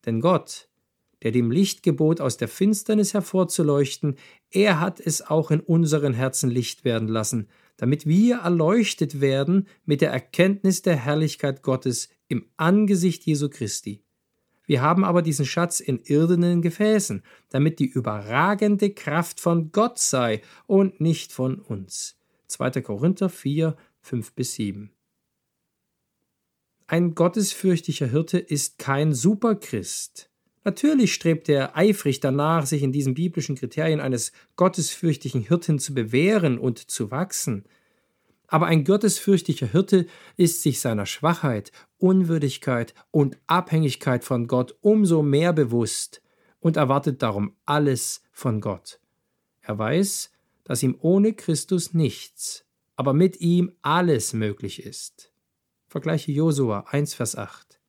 Denn 0.06 0.20
Gott, 0.20 0.68
der 1.22 1.32
dem 1.32 1.50
Licht 1.50 1.82
gebot, 1.82 2.20
aus 2.20 2.36
der 2.36 2.48
Finsternis 2.48 3.14
hervorzuleuchten, 3.14 4.16
er 4.50 4.80
hat 4.80 5.00
es 5.00 5.22
auch 5.22 5.50
in 5.50 5.60
unseren 5.60 6.14
Herzen 6.14 6.50
Licht 6.50 6.84
werden 6.84 7.08
lassen, 7.08 7.48
damit 7.76 8.06
wir 8.06 8.36
erleuchtet 8.40 9.20
werden 9.20 9.66
mit 9.84 10.00
der 10.00 10.12
Erkenntnis 10.12 10.82
der 10.82 10.96
Herrlichkeit 10.96 11.62
Gottes 11.62 12.10
im 12.28 12.48
Angesicht 12.56 13.24
Jesu 13.24 13.48
Christi. 13.48 14.03
Wir 14.66 14.80
haben 14.80 15.04
aber 15.04 15.22
diesen 15.22 15.44
Schatz 15.44 15.80
in 15.80 16.00
irdenen 16.00 16.62
Gefäßen, 16.62 17.22
damit 17.50 17.78
die 17.78 17.86
überragende 17.86 18.90
Kraft 18.90 19.40
von 19.40 19.72
Gott 19.72 19.98
sei 19.98 20.40
und 20.66 21.00
nicht 21.00 21.32
von 21.32 21.58
uns. 21.58 22.16
2. 22.48 22.82
Korinther 22.82 23.28
4, 23.28 23.76
5 24.00 24.32
bis 24.32 24.54
7. 24.54 24.90
Ein 26.86 27.14
gottesfürchtiger 27.14 28.06
Hirte 28.06 28.38
ist 28.38 28.78
kein 28.78 29.14
Superchrist. 29.14 30.30
Natürlich 30.64 31.12
strebt 31.12 31.48
er 31.48 31.76
eifrig 31.76 32.20
danach, 32.20 32.66
sich 32.66 32.82
in 32.82 32.92
diesen 32.92 33.14
biblischen 33.14 33.56
Kriterien 33.56 34.00
eines 34.00 34.32
gottesfürchtigen 34.56 35.42
Hirten 35.42 35.78
zu 35.78 35.94
bewähren 35.94 36.58
und 36.58 36.78
zu 36.78 37.10
wachsen. 37.10 37.64
Aber 38.46 38.66
ein 38.66 38.84
gottesfürchtiger 38.84 39.66
Hirte 39.66 40.06
ist 40.36 40.62
sich 40.62 40.80
seiner 40.80 41.06
Schwachheit, 41.06 41.72
Unwürdigkeit 41.98 42.94
und 43.10 43.38
Abhängigkeit 43.46 44.24
von 44.24 44.46
Gott 44.46 44.76
umso 44.80 45.22
mehr 45.22 45.52
bewusst 45.52 46.22
und 46.60 46.76
erwartet 46.76 47.22
darum 47.22 47.56
alles 47.64 48.22
von 48.32 48.60
Gott. 48.60 49.00
Er 49.62 49.78
weiß, 49.78 50.30
dass 50.64 50.82
ihm 50.82 50.96
ohne 51.00 51.32
Christus 51.32 51.94
nichts, 51.94 52.64
aber 52.96 53.12
mit 53.12 53.40
ihm 53.40 53.72
alles 53.82 54.32
möglich 54.32 54.84
ist. 54.84 55.32
Vergleiche 55.88 56.32
Josua 56.32 56.86
1, 56.90 57.14
Vers 57.14 57.36
8. 57.36 57.80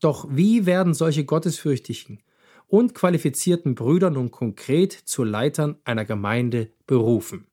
Doch 0.00 0.26
wie 0.30 0.66
werden 0.66 0.94
solche 0.94 1.24
gottesfürchtigen 1.24 2.22
und 2.66 2.94
qualifizierten 2.94 3.74
Brüder 3.74 4.10
nun 4.10 4.30
konkret 4.30 4.92
zu 4.92 5.24
Leitern 5.24 5.78
einer 5.84 6.04
Gemeinde 6.04 6.70
berufen? 6.86 7.46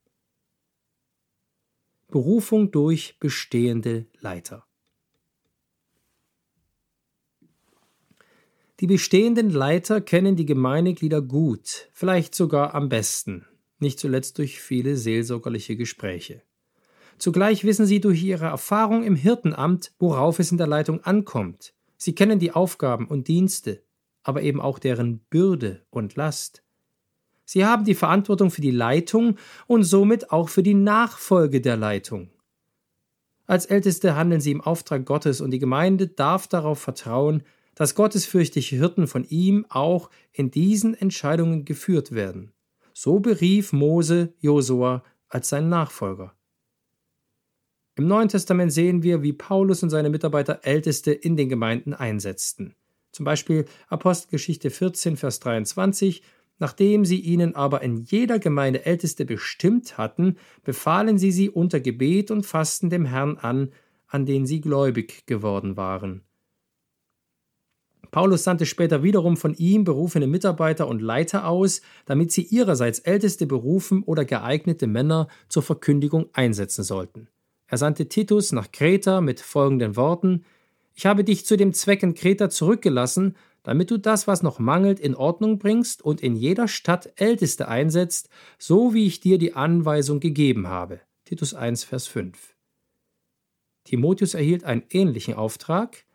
Berufung 2.12 2.70
durch 2.70 3.18
bestehende 3.20 4.06
Leiter. 4.20 4.68
Die 8.80 8.88
bestehenden 8.88 9.50
Leiter 9.50 10.02
kennen 10.02 10.36
die 10.36 10.46
Gemeindeglieder 10.46 11.22
gut, 11.24 11.90
vielleicht 11.92 12.36
sogar 12.36 12.76
am 12.76 12.90
besten, 12.90 13.48
nicht 13.80 14.00
zuletzt 14.00 14.38
durch 14.38 14.62
viele 14.62 14.96
seelsorgerliche 14.96 15.76
Gespräche. 15.76 16.44
Zugleich 17.18 17.64
wissen 17.64 17.88
sie 17.88 18.00
durch 18.00 18.24
ihre 18.24 18.46
Erfahrung 18.46 19.04
im 19.04 19.16
Hirtenamt, 19.16 19.94
worauf 19.98 20.38
es 20.38 20.52
in 20.52 20.58
der 20.58 20.68
Leitung 20.68 21.04
ankommt, 21.04 21.74
Sie 22.04 22.16
kennen 22.16 22.40
die 22.40 22.52
Aufgaben 22.52 23.06
und 23.06 23.28
Dienste, 23.28 23.84
aber 24.24 24.42
eben 24.42 24.60
auch 24.60 24.80
deren 24.80 25.20
Bürde 25.20 25.86
und 25.92 26.16
Last. 26.16 26.64
Sie 27.52 27.66
haben 27.66 27.84
die 27.84 27.96
Verantwortung 27.96 28.50
für 28.50 28.62
die 28.62 28.72
Leitung 28.72 29.36
und 29.68 29.84
somit 29.84 30.32
auch 30.32 30.48
für 30.48 30.64
die 30.64 30.74
Nachfolge 30.74 31.60
der 31.60 31.76
Leitung. 31.76 32.30
Als 33.46 33.66
Älteste 33.66 34.16
handeln 34.16 34.40
sie 34.40 34.52
im 34.52 34.62
Auftrag 34.62 35.06
Gottes 35.06 35.42
und 35.42 35.52
die 35.52 35.60
Gemeinde 35.60 36.08
darf 36.08 36.48
darauf 36.48 36.80
vertrauen, 36.80 37.44
dass 37.76 37.94
gottesfürchtige 37.94 38.78
Hirten 38.78 39.06
von 39.06 39.26
ihm 39.26 39.66
auch 39.68 40.10
in 40.32 40.50
diesen 40.50 40.94
Entscheidungen 40.94 41.66
geführt 41.66 42.14
werden. 42.14 42.54
So 42.94 43.20
berief 43.20 43.74
Mose 43.74 44.34
Josua 44.40 45.04
als 45.28 45.50
sein 45.50 45.68
Nachfolger. 45.68 46.34
Im 47.96 48.08
Neuen 48.08 48.30
Testament 48.30 48.72
sehen 48.72 49.04
wir, 49.04 49.24
wie 49.24 49.34
Paulus 49.34 49.84
und 49.84 49.90
seine 49.90 50.10
Mitarbeiter 50.10 50.62
Älteste 50.64 51.12
in 51.12 51.36
den 51.36 51.50
Gemeinden 51.50 51.94
einsetzten. 51.94 52.76
Zum 53.12 53.26
Beispiel 53.26 53.66
Apostelgeschichte 53.90 54.70
14, 54.70 55.18
Vers 55.18 55.42
23. 55.42 56.24
Nachdem 56.62 57.06
sie 57.06 57.20
ihnen 57.20 57.56
aber 57.56 57.82
in 57.82 57.98
jeder 57.98 58.38
Gemeinde 58.38 58.86
Älteste 58.86 59.26
bestimmt 59.26 59.98
hatten, 59.98 60.38
befahlen 60.64 61.18
sie 61.18 61.32
sie 61.32 61.50
unter 61.50 61.80
Gebet 61.80 62.30
und 62.30 62.46
Fasten 62.46 62.92
dem 62.92 63.04
Herrn 63.04 63.40
an, 63.40 63.72
an 64.06 64.28
den 64.28 64.46
sie 64.46 64.62
gläubig 64.62 65.26
geworden 65.26 65.76
waren. 65.76 66.22
Paulus 68.12 68.44
sandte 68.44 68.68
später 68.68 69.02
wiederum 69.02 69.38
von 69.38 69.56
ihm 69.56 69.86
berufene 69.86 70.28
Mitarbeiter 70.28 70.88
und 70.88 71.02
Leiter 71.02 71.48
aus, 71.48 71.82
damit 72.06 72.32
sie 72.32 72.44
ihrerseits 72.44 73.00
Älteste 73.00 73.48
berufen 73.48 74.04
oder 74.04 74.24
geeignete 74.24 74.86
Männer 74.86 75.30
zur 75.50 75.64
Verkündigung 75.64 76.30
einsetzen 76.34 76.84
sollten. 76.84 77.28
Er 77.66 77.80
sandte 77.80 78.08
Titus 78.08 78.52
nach 78.52 78.72
Kreta 78.72 79.20
mit 79.20 79.40
folgenden 79.40 79.96
Worten 79.96 80.46
Ich 80.94 81.08
habe 81.08 81.24
dich 81.24 81.44
zu 81.44 81.58
dem 81.58 81.74
Zweck 81.74 82.04
in 82.04 82.14
Kreta 82.14 82.52
zurückgelassen, 82.52 83.36
damit 83.64 83.92
du 83.92 83.98
das, 83.98 84.28
was 84.28 84.44
noch 84.44 84.60
mangelt, 84.60 85.00
in 85.00 85.16
Ordnung 85.16 85.60
bringst 85.60 86.02
und 86.02 86.22
in 86.22 86.36
jeder 86.36 86.68
Stadt 86.68 87.12
Älteste 87.16 87.68
einsetzt, 87.68 88.30
so 88.58 88.94
wie 88.94 89.06
ich 89.06 89.20
dir 89.20 89.38
die 89.38 89.54
Anweisung 89.54 90.20
gegeben 90.20 90.68
habe. 90.68 91.00
Titus 91.26 91.54
1, 91.54 91.84
Vers 91.84 92.08
5. 92.08 92.56
Timotheus 93.84 94.34
erhielt 94.34 94.64
einen 94.64 94.84
ähnlichen 94.90 95.34
Auftrag. 95.34 96.06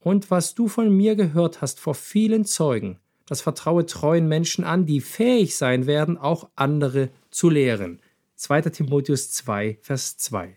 Und 0.00 0.30
was 0.30 0.54
du 0.54 0.68
von 0.68 0.90
mir 0.94 1.16
gehört 1.16 1.62
hast 1.62 1.80
vor 1.80 1.94
vielen 1.94 2.44
Zeugen, 2.44 2.98
das 3.26 3.40
vertraue 3.40 3.86
treuen 3.86 4.28
Menschen 4.28 4.64
an, 4.64 4.84
die 4.84 5.00
fähig 5.00 5.56
sein 5.56 5.86
werden, 5.86 6.18
auch 6.18 6.50
andere 6.56 7.10
zu 7.30 7.48
lehren. 7.48 8.00
2. 8.36 8.62
Timotheus 8.62 9.30
2, 9.30 9.78
Vers 9.80 10.18
2. 10.18 10.56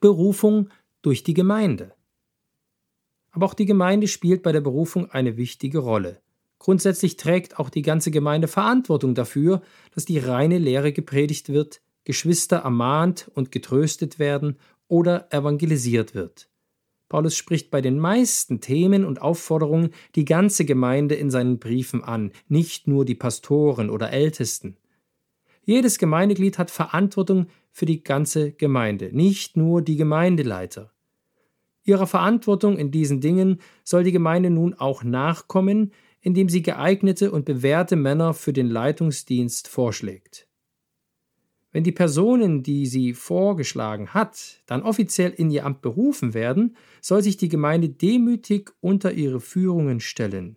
Berufung 0.00 0.70
durch 1.02 1.22
die 1.22 1.34
Gemeinde. 1.34 1.93
Aber 3.34 3.46
auch 3.46 3.54
die 3.54 3.66
Gemeinde 3.66 4.06
spielt 4.06 4.44
bei 4.44 4.52
der 4.52 4.60
Berufung 4.60 5.10
eine 5.10 5.36
wichtige 5.36 5.78
Rolle. 5.78 6.20
Grundsätzlich 6.60 7.16
trägt 7.16 7.58
auch 7.58 7.68
die 7.68 7.82
ganze 7.82 8.12
Gemeinde 8.12 8.46
Verantwortung 8.46 9.16
dafür, 9.16 9.60
dass 9.92 10.04
die 10.04 10.18
reine 10.18 10.58
Lehre 10.58 10.92
gepredigt 10.92 11.48
wird, 11.48 11.82
Geschwister 12.04 12.58
ermahnt 12.58 13.30
und 13.34 13.50
getröstet 13.50 14.20
werden 14.20 14.56
oder 14.86 15.32
evangelisiert 15.32 16.14
wird. 16.14 16.48
Paulus 17.08 17.36
spricht 17.36 17.72
bei 17.72 17.80
den 17.80 17.98
meisten 17.98 18.60
Themen 18.60 19.04
und 19.04 19.20
Aufforderungen 19.20 19.90
die 20.14 20.24
ganze 20.24 20.64
Gemeinde 20.64 21.16
in 21.16 21.28
seinen 21.28 21.58
Briefen 21.58 22.04
an, 22.04 22.30
nicht 22.48 22.86
nur 22.86 23.04
die 23.04 23.16
Pastoren 23.16 23.90
oder 23.90 24.10
Ältesten. 24.10 24.76
Jedes 25.64 25.98
Gemeindeglied 25.98 26.56
hat 26.56 26.70
Verantwortung 26.70 27.48
für 27.72 27.86
die 27.86 28.04
ganze 28.04 28.52
Gemeinde, 28.52 29.10
nicht 29.12 29.56
nur 29.56 29.82
die 29.82 29.96
Gemeindeleiter. 29.96 30.93
Ihrer 31.84 32.06
Verantwortung 32.06 32.78
in 32.78 32.90
diesen 32.90 33.20
Dingen 33.20 33.60
soll 33.84 34.04
die 34.04 34.12
Gemeinde 34.12 34.50
nun 34.50 34.74
auch 34.74 35.04
nachkommen, 35.04 35.92
indem 36.20 36.48
sie 36.48 36.62
geeignete 36.62 37.30
und 37.30 37.44
bewährte 37.44 37.96
Männer 37.96 38.32
für 38.32 38.54
den 38.54 38.68
Leitungsdienst 38.68 39.68
vorschlägt. 39.68 40.48
Wenn 41.70 41.84
die 41.84 41.92
Personen, 41.92 42.62
die 42.62 42.86
sie 42.86 43.12
vorgeschlagen 43.12 44.14
hat, 44.14 44.62
dann 44.66 44.82
offiziell 44.82 45.32
in 45.32 45.50
ihr 45.50 45.66
Amt 45.66 45.82
berufen 45.82 46.32
werden, 46.32 46.76
soll 47.02 47.22
sich 47.22 47.36
die 47.36 47.48
Gemeinde 47.48 47.90
demütig 47.90 48.70
unter 48.80 49.12
ihre 49.12 49.40
Führungen 49.40 50.00
stellen. 50.00 50.56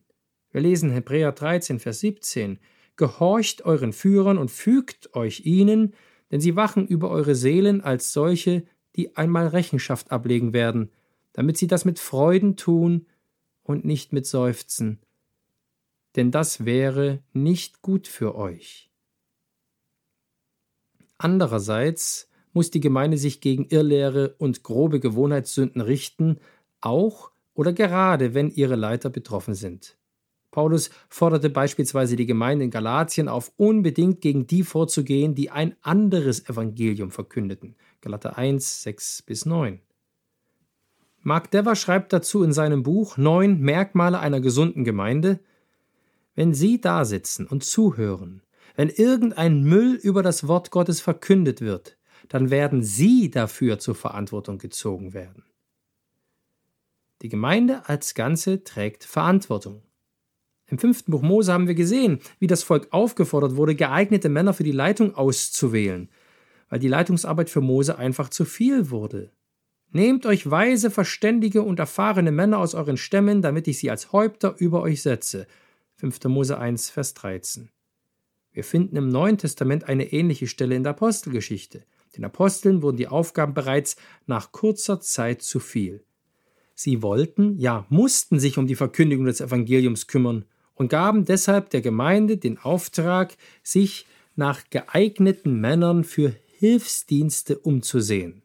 Wir 0.51 0.61
lesen 0.61 0.91
Hebräer 0.91 1.33
13, 1.33 1.79
Vers 1.79 1.99
17. 1.99 2.59
Gehorcht 2.95 3.65
euren 3.65 3.93
Führern 3.93 4.37
und 4.37 4.51
fügt 4.51 5.13
euch 5.15 5.41
ihnen, 5.45 5.93
denn 6.31 6.39
sie 6.39 6.55
wachen 6.55 6.87
über 6.87 7.09
eure 7.09 7.35
Seelen 7.35 7.81
als 7.81 8.13
solche, 8.13 8.63
die 8.95 9.17
einmal 9.17 9.47
Rechenschaft 9.47 10.11
ablegen 10.11 10.53
werden, 10.53 10.91
damit 11.37 11.55
sie 11.55 11.67
das 11.67 11.85
mit 11.85 11.99
Freuden 11.99 12.57
tun 12.57 13.05
und 13.61 13.85
nicht 13.85 14.11
mit 14.11 14.25
Seufzen. 14.25 14.99
Denn 16.15 16.31
das 16.31 16.65
wäre 16.65 17.19
nicht 17.31 17.83
gut 17.83 18.07
für 18.07 18.33
euch. 18.33 18.89
Andererseits 21.19 22.27
muss 22.53 22.71
die 22.71 22.79
Gemeinde 22.79 23.19
sich 23.19 23.39
gegen 23.39 23.65
Irrlehre 23.65 24.33
und 24.39 24.63
grobe 24.63 24.99
Gewohnheitssünden 24.99 25.79
richten, 25.79 26.39
auch 26.81 27.29
oder 27.53 27.71
gerade 27.71 28.33
wenn 28.33 28.49
ihre 28.49 28.75
Leiter 28.75 29.11
betroffen 29.11 29.53
sind. 29.53 29.95
Paulus 30.49 30.89
forderte 31.07 31.51
beispielsweise 31.51 32.15
die 32.15 32.25
Gemeinde 32.25 32.65
in 32.65 32.71
Galatien 32.71 33.27
auf, 33.27 33.51
unbedingt 33.57 34.21
gegen 34.21 34.47
die 34.47 34.63
vorzugehen, 34.63 35.35
die 35.35 35.51
ein 35.51 35.75
anderes 35.83 36.49
Evangelium 36.49 37.11
verkündeten. 37.11 37.75
Galater 38.01 38.39
1, 38.39 38.81
6 38.81 39.21
bis 39.21 39.45
9. 39.45 39.81
Mark 41.27 41.51
Dever 41.51 41.75
schreibt 41.75 42.13
dazu 42.13 42.41
in 42.41 42.53
seinem 42.53 42.83
Buch 42.83 43.17
Neun 43.17 43.59
Merkmale 43.59 44.19
einer 44.19 44.39
gesunden 44.39 44.83
Gemeinde, 44.83 45.39
wenn 46.35 46.53
Sie 46.53 46.79
da 46.79 47.03
sitzen 47.03 47.45
und 47.45 47.63
zuhören 47.63 48.41
wenn 48.77 48.89
irgendein 48.89 49.63
Müll 49.63 49.95
über 49.95 50.21
das 50.21 50.47
Wort 50.47 50.71
Gottes 50.71 51.01
verkündet 51.01 51.61
wird, 51.61 51.97
dann 52.29 52.51
werden 52.51 52.83
Sie 52.83 53.31
dafür 53.31 53.79
zur 53.79 53.95
Verantwortung 53.95 54.59
gezogen 54.59 55.13
werden. 55.13 55.43
Die 57.23 57.29
Gemeinde 57.29 57.89
als 57.89 58.13
Ganze 58.13 58.63
trägt 58.63 59.03
Verantwortung. 59.03 59.81
Im 60.67 60.77
fünften 60.77 61.11
Buch 61.11 61.23
Mose 61.23 61.51
haben 61.51 61.67
wir 61.67 61.73
gesehen, 61.73 62.19
wie 62.39 62.47
das 62.47 62.61
Volk 62.61 62.87
aufgefordert 62.91 63.55
wurde, 63.55 63.73
geeignete 63.73 64.29
Männer 64.29 64.53
für 64.53 64.63
die 64.63 64.71
Leitung 64.71 65.15
auszuwählen, 65.15 66.09
weil 66.69 66.79
die 66.79 66.87
Leitungsarbeit 66.87 67.49
für 67.49 67.61
Mose 67.61 67.97
einfach 67.97 68.29
zu 68.29 68.45
viel 68.45 68.91
wurde. 68.91 69.31
Nehmt 69.91 70.25
euch 70.25 70.49
weise, 70.49 70.91
verständige 70.91 71.61
und 71.61 71.79
erfahrene 71.79 72.31
Männer 72.31 72.59
aus 72.59 72.75
euren 72.75 72.97
Stämmen, 72.97 73.41
damit 73.41 73.67
ich 73.67 73.79
sie 73.79 73.89
als 73.89 74.11
Häupter 74.11 74.55
über 74.57 74.81
euch 74.81 75.01
setze. 75.01 75.47
5. 75.95 76.25
Mose 76.25 76.57
1, 76.57 76.89
Vers 76.89 77.13
13. 77.13 77.69
Wir 78.51 78.63
finden 78.63 78.97
im 78.97 79.09
Neuen 79.09 79.37
Testament 79.37 79.85
eine 79.85 80.11
ähnliche 80.11 80.47
Stelle 80.47 80.75
in 80.75 80.83
der 80.83 80.91
Apostelgeschichte. 80.91 81.83
Den 82.15 82.25
Aposteln 82.25 82.81
wurden 82.81 82.97
die 82.97 83.07
Aufgaben 83.07 83.53
bereits 83.53 83.95
nach 84.25 84.51
kurzer 84.51 84.99
Zeit 84.99 85.41
zu 85.41 85.59
viel. 85.59 86.03
Sie 86.73 87.01
wollten, 87.01 87.57
ja 87.57 87.85
mussten 87.89 88.39
sich 88.39 88.57
um 88.57 88.67
die 88.67 88.75
Verkündigung 88.75 89.25
des 89.25 89.41
Evangeliums 89.41 90.07
kümmern 90.07 90.45
und 90.75 90.89
gaben 90.89 91.25
deshalb 91.25 91.69
der 91.69 91.81
Gemeinde 91.81 92.37
den 92.37 92.57
Auftrag, 92.57 93.35
sich 93.63 94.05
nach 94.35 94.69
geeigneten 94.69 95.59
Männern 95.59 96.03
für 96.03 96.35
Hilfsdienste 96.45 97.57
umzusehen. 97.57 98.43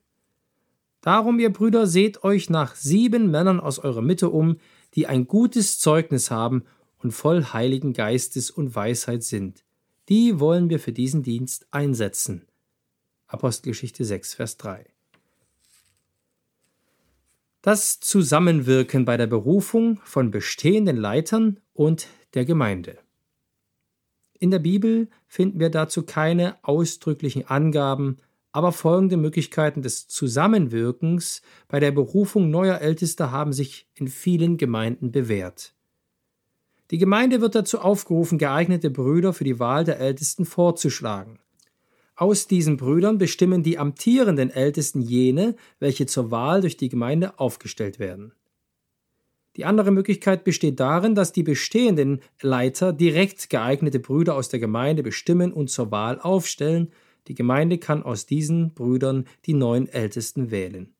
Darum, 1.02 1.38
ihr 1.38 1.52
Brüder, 1.52 1.86
seht 1.86 2.24
euch 2.24 2.48
nach 2.48 2.74
sieben 2.74 3.30
Männern 3.30 3.60
aus 3.60 3.78
eurer 3.78 4.02
Mitte 4.02 4.30
um, 4.30 4.56
die 4.94 5.06
ein 5.06 5.26
gutes 5.26 5.78
Zeugnis 5.78 6.30
haben 6.30 6.64
und 6.98 7.12
voll 7.12 7.44
Heiligen 7.44 7.92
Geistes 7.92 8.50
und 8.50 8.74
Weisheit 8.74 9.22
sind 9.22 9.62
die 10.08 10.40
wollen 10.40 10.68
wir 10.68 10.80
für 10.80 10.92
diesen 10.92 11.22
Dienst 11.22 11.66
einsetzen. 11.70 12.46
Apostelgeschichte 13.26 14.04
6, 14.04 14.34
Vers 14.34 14.56
3. 14.58 14.86
Das 17.62 18.00
Zusammenwirken 18.00 19.04
bei 19.04 19.16
der 19.16 19.28
Berufung 19.28 20.00
von 20.04 20.30
bestehenden 20.30 20.96
Leitern 20.96 21.60
und 21.72 22.08
der 22.34 22.44
Gemeinde. 22.44 22.98
In 24.38 24.50
der 24.50 24.58
Bibel 24.58 25.08
finden 25.28 25.60
wir 25.60 25.70
dazu 25.70 26.02
keine 26.02 26.56
ausdrücklichen 26.62 27.46
Angaben, 27.46 28.18
aber 28.52 28.72
folgende 28.72 29.16
Möglichkeiten 29.16 29.82
des 29.82 30.08
Zusammenwirkens 30.08 31.42
bei 31.68 31.80
der 31.80 31.90
Berufung 31.90 32.50
neuer 32.50 32.78
Ältester 32.78 33.30
haben 33.30 33.52
sich 33.52 33.88
in 33.94 34.08
vielen 34.08 34.58
Gemeinden 34.58 35.10
bewährt. 35.10 35.74
Die 36.90 36.98
Gemeinde 36.98 37.40
wird 37.40 37.54
dazu 37.54 37.80
aufgerufen, 37.80 38.36
geeignete 38.36 38.90
Brüder 38.90 39.32
für 39.32 39.44
die 39.44 39.58
Wahl 39.58 39.84
der 39.84 39.98
Ältesten 39.98 40.44
vorzuschlagen. 40.44 41.38
Aus 42.14 42.46
diesen 42.46 42.76
Brüdern 42.76 43.16
bestimmen 43.16 43.62
die 43.62 43.78
amtierenden 43.78 44.50
Ältesten 44.50 45.00
jene, 45.00 45.56
welche 45.80 46.04
zur 46.04 46.30
Wahl 46.30 46.60
durch 46.60 46.76
die 46.76 46.90
Gemeinde 46.90 47.38
aufgestellt 47.38 47.98
werden. 47.98 48.32
Die 49.56 49.64
andere 49.64 49.90
Möglichkeit 49.90 50.44
besteht 50.44 50.80
darin, 50.80 51.14
dass 51.14 51.32
die 51.32 51.42
bestehenden 51.42 52.20
Leiter 52.40 52.92
direkt 52.92 53.50
geeignete 53.50 53.98
Brüder 53.98 54.34
aus 54.34 54.48
der 54.48 54.60
Gemeinde 54.60 55.02
bestimmen 55.02 55.52
und 55.52 55.68
zur 55.68 55.90
Wahl 55.90 56.18
aufstellen. 56.20 56.92
Die 57.28 57.34
Gemeinde 57.34 57.78
kann 57.78 58.02
aus 58.02 58.26
diesen 58.26 58.74
Brüdern 58.74 59.26
die 59.46 59.54
neuen 59.54 59.88
Ältesten 59.88 60.50
wählen. 60.50 60.94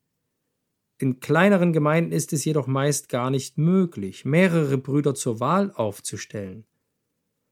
In 0.98 1.18
kleineren 1.18 1.72
Gemeinden 1.72 2.12
ist 2.12 2.32
es 2.32 2.44
jedoch 2.44 2.68
meist 2.68 3.08
gar 3.08 3.30
nicht 3.30 3.58
möglich, 3.58 4.24
mehrere 4.24 4.78
Brüder 4.78 5.14
zur 5.16 5.40
Wahl 5.40 5.72
aufzustellen. 5.74 6.64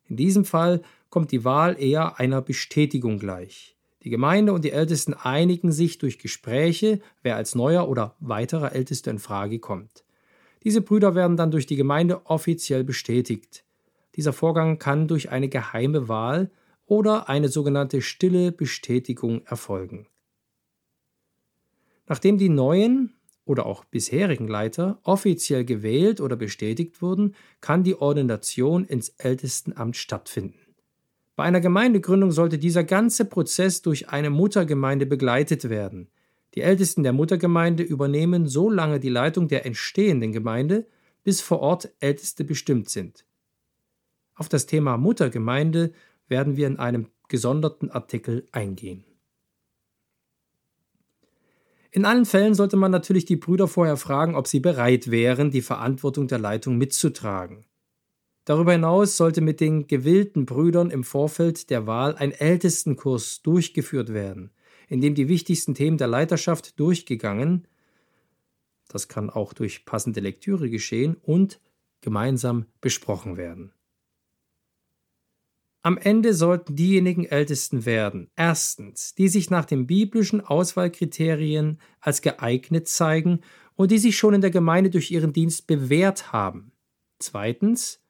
In 0.08 0.16
diesem 0.16 0.44
Fall 0.44 0.82
kommt 1.08 1.32
die 1.32 1.44
Wahl 1.44 1.76
eher 1.80 2.20
einer 2.20 2.42
Bestätigung 2.42 3.18
gleich. 3.18 3.76
Die 4.02 4.10
Gemeinde 4.10 4.52
und 4.52 4.64
die 4.64 4.70
Ältesten 4.70 5.14
einigen 5.14 5.72
sich 5.72 5.98
durch 5.98 6.18
Gespräche, 6.18 7.00
wer 7.22 7.36
als 7.36 7.54
neuer 7.54 7.88
oder 7.88 8.14
weiterer 8.20 8.72
Ältester 8.72 9.10
in 9.10 9.18
Frage 9.18 9.58
kommt. 9.58 10.04
Diese 10.62 10.80
Brüder 10.80 11.14
werden 11.14 11.36
dann 11.36 11.50
durch 11.50 11.66
die 11.66 11.76
Gemeinde 11.76 12.26
offiziell 12.26 12.84
bestätigt. 12.84 13.64
Dieser 14.16 14.32
Vorgang 14.32 14.78
kann 14.78 15.08
durch 15.08 15.30
eine 15.30 15.48
geheime 15.48 16.08
Wahl 16.08 16.50
oder 16.90 17.28
eine 17.28 17.48
sogenannte 17.48 18.02
stille 18.02 18.50
Bestätigung 18.50 19.42
erfolgen. 19.46 20.08
Nachdem 22.08 22.36
die 22.36 22.48
neuen 22.48 23.14
oder 23.44 23.64
auch 23.64 23.84
bisherigen 23.84 24.48
Leiter 24.48 24.98
offiziell 25.04 25.64
gewählt 25.64 26.20
oder 26.20 26.34
bestätigt 26.34 27.00
wurden, 27.00 27.36
kann 27.60 27.84
die 27.84 27.94
Ordination 27.94 28.84
ins 28.84 29.10
Ältestenamt 29.10 29.96
stattfinden. 29.96 30.58
Bei 31.36 31.44
einer 31.44 31.60
Gemeindegründung 31.60 32.32
sollte 32.32 32.58
dieser 32.58 32.82
ganze 32.82 33.24
Prozess 33.24 33.82
durch 33.82 34.08
eine 34.08 34.30
Muttergemeinde 34.30 35.06
begleitet 35.06 35.70
werden. 35.70 36.08
Die 36.56 36.62
Ältesten 36.62 37.04
der 37.04 37.12
Muttergemeinde 37.12 37.84
übernehmen 37.84 38.48
so 38.48 38.68
lange 38.68 38.98
die 38.98 39.10
Leitung 39.10 39.46
der 39.46 39.64
entstehenden 39.64 40.32
Gemeinde, 40.32 40.88
bis 41.22 41.40
vor 41.40 41.60
Ort 41.60 41.88
Älteste 42.00 42.42
bestimmt 42.42 42.88
sind. 42.90 43.24
Auf 44.34 44.48
das 44.48 44.66
Thema 44.66 44.96
Muttergemeinde 44.96 45.92
werden 46.30 46.56
wir 46.56 46.66
in 46.66 46.78
einem 46.78 47.08
gesonderten 47.28 47.90
Artikel 47.90 48.48
eingehen. 48.52 49.04
In 51.92 52.04
allen 52.04 52.24
Fällen 52.24 52.54
sollte 52.54 52.76
man 52.76 52.92
natürlich 52.92 53.24
die 53.24 53.36
Brüder 53.36 53.66
vorher 53.66 53.96
fragen, 53.96 54.36
ob 54.36 54.46
sie 54.46 54.60
bereit 54.60 55.10
wären, 55.10 55.50
die 55.50 55.60
Verantwortung 55.60 56.28
der 56.28 56.38
Leitung 56.38 56.78
mitzutragen. 56.78 57.64
Darüber 58.44 58.72
hinaus 58.72 59.16
sollte 59.16 59.40
mit 59.40 59.60
den 59.60 59.86
gewillten 59.86 60.46
Brüdern 60.46 60.90
im 60.90 61.04
Vorfeld 61.04 61.68
der 61.68 61.86
Wahl 61.86 62.16
ein 62.16 62.32
Ältestenkurs 62.32 63.42
durchgeführt 63.42 64.12
werden, 64.14 64.50
in 64.88 65.00
dem 65.00 65.14
die 65.14 65.28
wichtigsten 65.28 65.74
Themen 65.74 65.98
der 65.98 66.08
Leiterschaft 66.08 66.78
durchgegangen, 66.78 67.66
das 68.88 69.08
kann 69.08 69.30
auch 69.30 69.52
durch 69.52 69.84
passende 69.84 70.20
Lektüre 70.20 70.70
geschehen, 70.70 71.16
und 71.22 71.60
gemeinsam 72.00 72.66
besprochen 72.80 73.36
werden. 73.36 73.72
Am 75.82 75.96
Ende 75.96 76.34
sollten 76.34 76.76
diejenigen 76.76 77.24
Ältesten 77.24 77.86
werden, 77.86 78.30
erstens, 78.36 79.14
die 79.14 79.28
sich 79.28 79.48
nach 79.48 79.64
den 79.64 79.86
biblischen 79.86 80.42
Auswahlkriterien 80.42 81.78
als 82.00 82.20
geeignet 82.20 82.86
zeigen 82.86 83.40
und 83.76 83.90
die 83.90 83.98
sich 83.98 84.18
schon 84.18 84.34
in 84.34 84.42
der 84.42 84.50
Gemeinde 84.50 84.90
durch 84.90 85.10
ihren 85.10 85.32
Dienst 85.32 85.66
bewährt 85.66 86.32
haben. 86.34 86.72
Zweitens, 87.18 88.02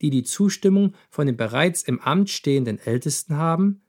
die 0.00 0.08
die 0.08 0.22
Zustimmung 0.22 0.94
von 1.10 1.26
den 1.26 1.36
bereits 1.36 1.82
im 1.82 2.00
Amt 2.00 2.30
stehenden 2.30 2.78
Ältesten 2.78 3.36
haben. 3.36 3.82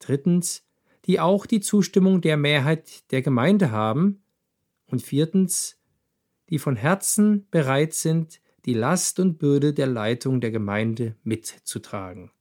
Drittens, 0.00 0.64
die 1.04 1.20
auch 1.20 1.46
die 1.46 1.60
Zustimmung 1.60 2.20
der 2.20 2.36
Mehrheit 2.36 3.10
der 3.12 3.22
Gemeinde 3.22 3.70
haben. 3.70 4.24
Und 4.86 5.02
viertens, 5.02 5.78
die 6.50 6.58
von 6.58 6.74
Herzen 6.74 7.46
bereit 7.50 7.94
sind, 7.94 8.40
die 8.64 8.74
Last 8.74 9.20
und 9.20 9.38
Bürde 9.38 9.72
der 9.72 9.86
Leitung 9.86 10.40
der 10.40 10.50
Gemeinde 10.50 11.16
mitzutragen. 11.22 12.32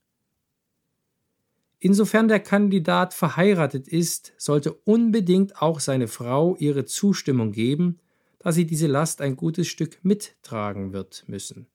Insofern 1.84 2.28
der 2.28 2.40
Kandidat 2.40 3.16
verheiratet 3.16 3.88
ist, 3.88 4.34
sollte 4.38 4.72
unbedingt 4.72 5.64
auch 5.64 5.80
seine 5.80 6.08
Frau 6.08 6.56
ihre 6.58 6.86
Zustimmung 6.86 7.52
geben, 7.52 8.00
da 8.38 8.52
sie 8.52 8.68
diese 8.68 8.86
Last 8.86 9.20
ein 9.20 9.36
gutes 9.36 9.68
Stück 9.68 9.98
mittragen 10.04 10.94
wird 10.94 11.24
müssen. 11.26 11.66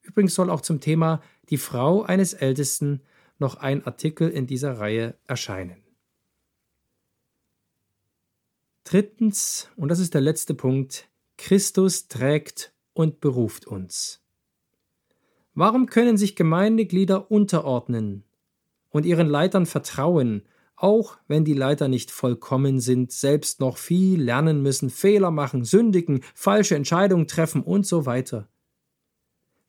Übrigens 0.00 0.34
soll 0.34 0.48
auch 0.48 0.62
zum 0.62 0.80
Thema 0.80 1.20
die 1.50 1.58
Frau 1.58 2.02
eines 2.02 2.32
Ältesten 2.32 3.02
noch 3.38 3.56
ein 3.56 3.84
Artikel 3.84 4.30
in 4.30 4.46
dieser 4.46 4.78
Reihe 4.78 5.14
erscheinen. 5.26 5.84
Drittens, 8.84 9.68
und 9.76 9.90
das 9.90 9.98
ist 9.98 10.14
der 10.14 10.22
letzte 10.22 10.54
Punkt, 10.54 11.10
Christus 11.36 12.08
trägt 12.08 12.72
und 12.94 13.20
beruft 13.20 13.66
uns. 13.66 14.22
Warum 15.52 15.84
können 15.84 16.16
sich 16.16 16.34
Gemeindeglieder 16.34 17.30
unterordnen 17.30 18.24
und 18.92 19.04
ihren 19.04 19.28
Leitern 19.28 19.66
vertrauen, 19.66 20.42
auch 20.76 21.18
wenn 21.28 21.44
die 21.44 21.54
Leiter 21.54 21.88
nicht 21.88 22.10
vollkommen 22.10 22.80
sind, 22.80 23.12
selbst 23.12 23.60
noch 23.60 23.76
viel 23.76 24.22
lernen 24.22 24.62
müssen, 24.62 24.90
Fehler 24.90 25.30
machen, 25.30 25.64
sündigen, 25.64 26.22
falsche 26.34 26.76
Entscheidungen 26.76 27.26
treffen 27.26 27.62
und 27.62 27.86
so 27.86 28.06
weiter? 28.06 28.48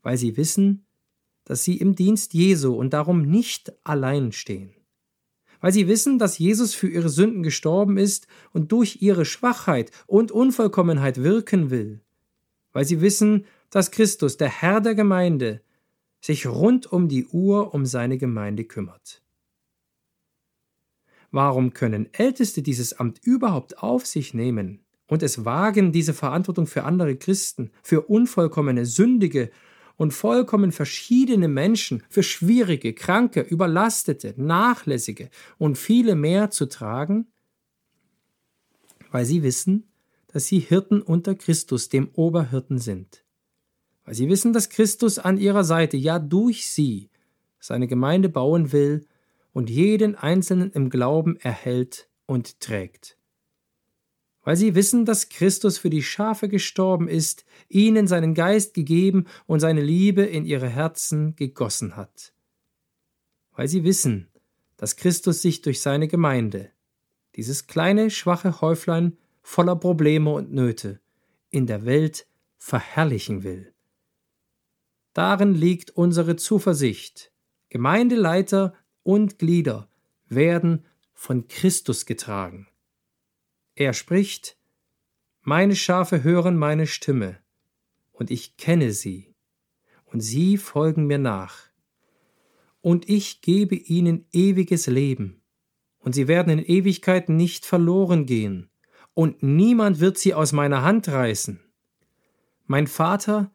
Weil 0.01 0.17
sie 0.17 0.37
wissen, 0.37 0.85
dass 1.45 1.63
sie 1.63 1.77
im 1.77 1.95
Dienst 1.95 2.33
Jesu 2.33 2.73
und 2.73 2.93
darum 2.93 3.23
nicht 3.23 3.73
allein 3.83 4.31
stehen. 4.31 4.73
Weil 5.61 5.71
sie 5.71 5.87
wissen, 5.87 6.19
dass 6.19 6.39
Jesus 6.39 6.73
für 6.73 6.89
ihre 6.89 7.09
Sünden 7.09 7.43
gestorben 7.43 7.97
ist 7.97 8.27
und 8.51 8.71
durch 8.71 9.01
ihre 9.01 9.23
Schwachheit 9.23 9.91
und 10.07 10.31
Unvollkommenheit 10.31 11.23
wirken 11.23 11.69
will. 11.69 12.01
Weil 12.73 12.85
sie 12.85 13.01
wissen, 13.01 13.45
dass 13.69 13.91
Christus, 13.91 14.35
der 14.37 14.49
Herr 14.49 14.81
der 14.81 14.95
Gemeinde, 14.95 15.61
sich 16.23 16.47
rund 16.47 16.89
um 16.91 17.09
die 17.09 17.25
Uhr 17.27 17.73
um 17.73 17.85
seine 17.85 18.17
Gemeinde 18.17 18.63
kümmert. 18.63 19.21
Warum 21.31 21.73
können 21.73 22.07
Älteste 22.13 22.61
dieses 22.61 22.93
Amt 22.93 23.19
überhaupt 23.23 23.79
auf 23.79 24.05
sich 24.05 24.33
nehmen 24.33 24.79
und 25.07 25.21
es 25.21 25.43
wagen, 25.43 25.91
diese 25.91 26.13
Verantwortung 26.13 26.65
für 26.65 26.85
andere 26.85 27.17
Christen, 27.17 27.71
für 27.81 28.03
unvollkommene, 28.03 28.85
sündige 28.85 29.51
und 29.97 30.13
vollkommen 30.13 30.71
verschiedene 30.71 31.49
Menschen, 31.49 32.03
für 32.09 32.23
schwierige, 32.23 32.93
kranke, 32.93 33.41
überlastete, 33.41 34.33
nachlässige 34.37 35.29
und 35.57 35.77
viele 35.77 36.15
mehr 36.15 36.51
zu 36.51 36.67
tragen? 36.67 37.27
Weil 39.11 39.25
sie 39.25 39.43
wissen, 39.43 39.91
dass 40.27 40.45
sie 40.45 40.59
Hirten 40.59 41.01
unter 41.01 41.35
Christus, 41.35 41.89
dem 41.89 42.09
Oberhirten 42.13 42.79
sind 42.79 43.22
weil 44.05 44.15
sie 44.15 44.29
wissen, 44.29 44.53
dass 44.53 44.69
Christus 44.69 45.19
an 45.19 45.37
ihrer 45.37 45.63
Seite, 45.63 45.97
ja 45.97 46.19
durch 46.19 46.69
sie, 46.69 47.09
seine 47.59 47.87
Gemeinde 47.87 48.29
bauen 48.29 48.71
will 48.71 49.05
und 49.53 49.69
jeden 49.69 50.15
Einzelnen 50.15 50.71
im 50.71 50.89
Glauben 50.89 51.37
erhält 51.37 52.09
und 52.25 52.59
trägt. 52.59 53.17
Weil 54.43 54.57
sie 54.57 54.75
wissen, 54.75 55.05
dass 55.05 55.29
Christus 55.29 55.77
für 55.77 55.89
die 55.89 56.03
Schafe 56.03 56.49
gestorben 56.49 57.07
ist, 57.07 57.45
ihnen 57.69 58.07
seinen 58.07 58.33
Geist 58.33 58.73
gegeben 58.73 59.25
und 59.45 59.61
seine 59.61 59.81
Liebe 59.81 60.23
in 60.23 60.45
ihre 60.45 60.67
Herzen 60.67 61.35
gegossen 61.37 61.95
hat. 61.95 62.33
Weil 63.55 63.69
sie 63.69 63.85
wissen, 63.85 64.27
dass 64.75 64.97
Christus 64.97 65.41
sich 65.41 65.61
durch 65.61 65.81
seine 65.81 66.09
Gemeinde, 66.09 66.71
dieses 67.35 67.67
kleine, 67.67 68.09
schwache 68.09 68.59
Häuflein 68.59 69.17
voller 69.41 69.77
Probleme 69.77 70.33
und 70.33 70.51
Nöte, 70.51 70.99
in 71.49 71.65
der 71.65 71.85
Welt 71.85 72.27
verherrlichen 72.57 73.43
will. 73.43 73.72
Darin 75.13 75.53
liegt 75.53 75.91
unsere 75.91 76.35
Zuversicht. 76.35 77.31
Gemeindeleiter 77.69 78.73
und 79.03 79.39
Glieder 79.39 79.89
werden 80.27 80.85
von 81.13 81.47
Christus 81.47 82.05
getragen. 82.05 82.67
Er 83.75 83.93
spricht, 83.93 84.57
Meine 85.41 85.75
Schafe 85.75 86.23
hören 86.23 86.57
meine 86.57 86.87
Stimme, 86.87 87.39
und 88.11 88.31
ich 88.31 88.57
kenne 88.57 88.91
sie, 88.91 89.33
und 90.05 90.21
sie 90.21 90.57
folgen 90.57 91.05
mir 91.07 91.17
nach. 91.17 91.57
Und 92.81 93.09
ich 93.09 93.41
gebe 93.41 93.75
ihnen 93.75 94.27
ewiges 94.31 94.87
Leben, 94.87 95.41
und 95.99 96.13
sie 96.13 96.27
werden 96.27 96.59
in 96.59 96.65
Ewigkeit 96.65 97.29
nicht 97.29 97.65
verloren 97.65 98.25
gehen, 98.25 98.69
und 99.13 99.43
niemand 99.43 99.99
wird 99.99 100.17
sie 100.17 100.33
aus 100.33 100.51
meiner 100.51 100.83
Hand 100.83 101.07
reißen. 101.07 101.59
Mein 102.65 102.87
Vater 102.87 103.51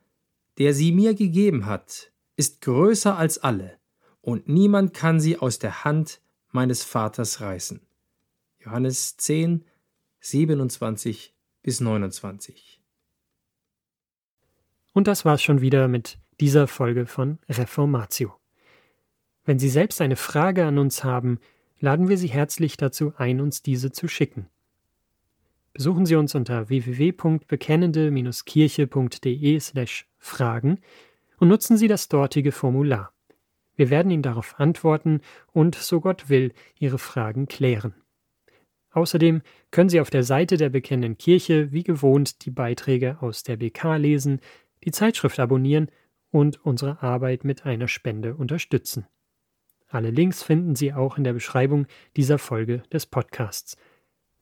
der 0.59 0.75
sie 0.75 0.93
mir 0.93 1.15
gegeben 1.15 1.67
hat, 1.67 2.13
ist 2.37 2.61
größer 2.61 3.17
als 3.17 3.39
alle, 3.39 3.79
und 4.21 4.49
niemand 4.49 4.93
kann 4.93 5.21
sie 5.21 5.39
aus 5.39 5.59
der 5.59 5.85
Hand 5.85 6.21
meines 6.51 6.85
Vaters 6.85 7.41
reißen. 7.41 7.81
Johannes 8.61 9.17
10, 9.17 9.65
27 10.21 11.35
bis 11.63 11.81
29. 11.81 12.83
Und 14.93 15.07
das 15.07 15.25
war's 15.25 15.43
schon 15.43 15.61
wieder 15.61 15.87
mit 15.87 16.19
dieser 16.41 16.67
Folge 16.67 17.07
von 17.07 17.39
Reformatio. 17.49 18.35
Wenn 19.45 19.59
Sie 19.59 19.69
selbst 19.71 20.01
eine 20.01 20.17
Frage 20.17 20.67
an 20.67 20.79
uns 20.79 21.05
haben, 21.05 21.39
laden 21.79 22.09
wir 22.09 22.19
Sie 22.19 22.29
herzlich 22.29 22.77
dazu 22.77 23.13
ein, 23.17 23.41
uns 23.41 23.63
diese 23.63 23.93
zu 23.93 24.09
schicken. 24.09 24.49
Besuchen 25.73 26.05
Sie 26.05 26.17
uns 26.17 26.35
unter 26.35 26.69
www.bekennende-kirche.de/fragen 30.21 30.79
und 31.39 31.49
nutzen 31.49 31.77
Sie 31.77 31.89
das 31.89 32.09
dortige 32.09 32.53
Formular. 32.53 33.13
Wir 33.77 33.91
werden 33.91 34.11
Ihnen 34.11 34.23
darauf 34.23 34.59
antworten 34.59 35.21
und, 35.53 35.75
so 35.75 36.01
Gott 36.01 36.29
will, 36.29 36.53
Ihre 36.79 36.99
Fragen 36.99 37.47
klären. 37.47 37.95
Außerdem 38.91 39.43
können 39.71 39.89
Sie 39.89 40.01
auf 40.01 40.11
der 40.11 40.25
Seite 40.25 40.57
der 40.57 40.71
Bekennenden 40.71 41.19
Kirche 41.19 41.71
wie 41.71 41.85
gewohnt 41.85 42.45
die 42.45 42.51
Beiträge 42.51 43.19
aus 43.21 43.45
der 43.45 43.57
BK 43.57 43.97
lesen, 43.97 44.41
die 44.85 44.91
Zeitschrift 44.91 45.39
abonnieren 45.39 45.91
und 46.31 46.65
unsere 46.65 47.03
Arbeit 47.03 47.45
mit 47.45 47.67
einer 47.67 47.89
Spende 47.89 48.35
unterstützen. 48.35 49.07
Alle 49.87 50.11
Links 50.11 50.43
finden 50.43 50.75
Sie 50.75 50.93
auch 50.93 51.17
in 51.17 51.25
der 51.25 51.33
Beschreibung 51.33 51.87
dieser 52.17 52.39
Folge 52.39 52.83
des 52.93 53.07
Podcasts. 53.07 53.77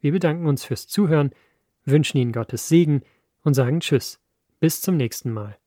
Wir 0.01 0.13
bedanken 0.13 0.47
uns 0.47 0.65
fürs 0.65 0.89
Zuhören, 0.89 1.31
wünschen 1.85 2.19
Ihnen 2.19 2.33
Gottes 2.33 2.69
Segen 2.69 3.03
und 3.43 3.55
sagen 3.55 3.81
Tschüss. 3.81 4.21
Bis 4.59 4.81
zum 4.81 4.97
nächsten 4.97 5.33
Mal. 5.33 5.59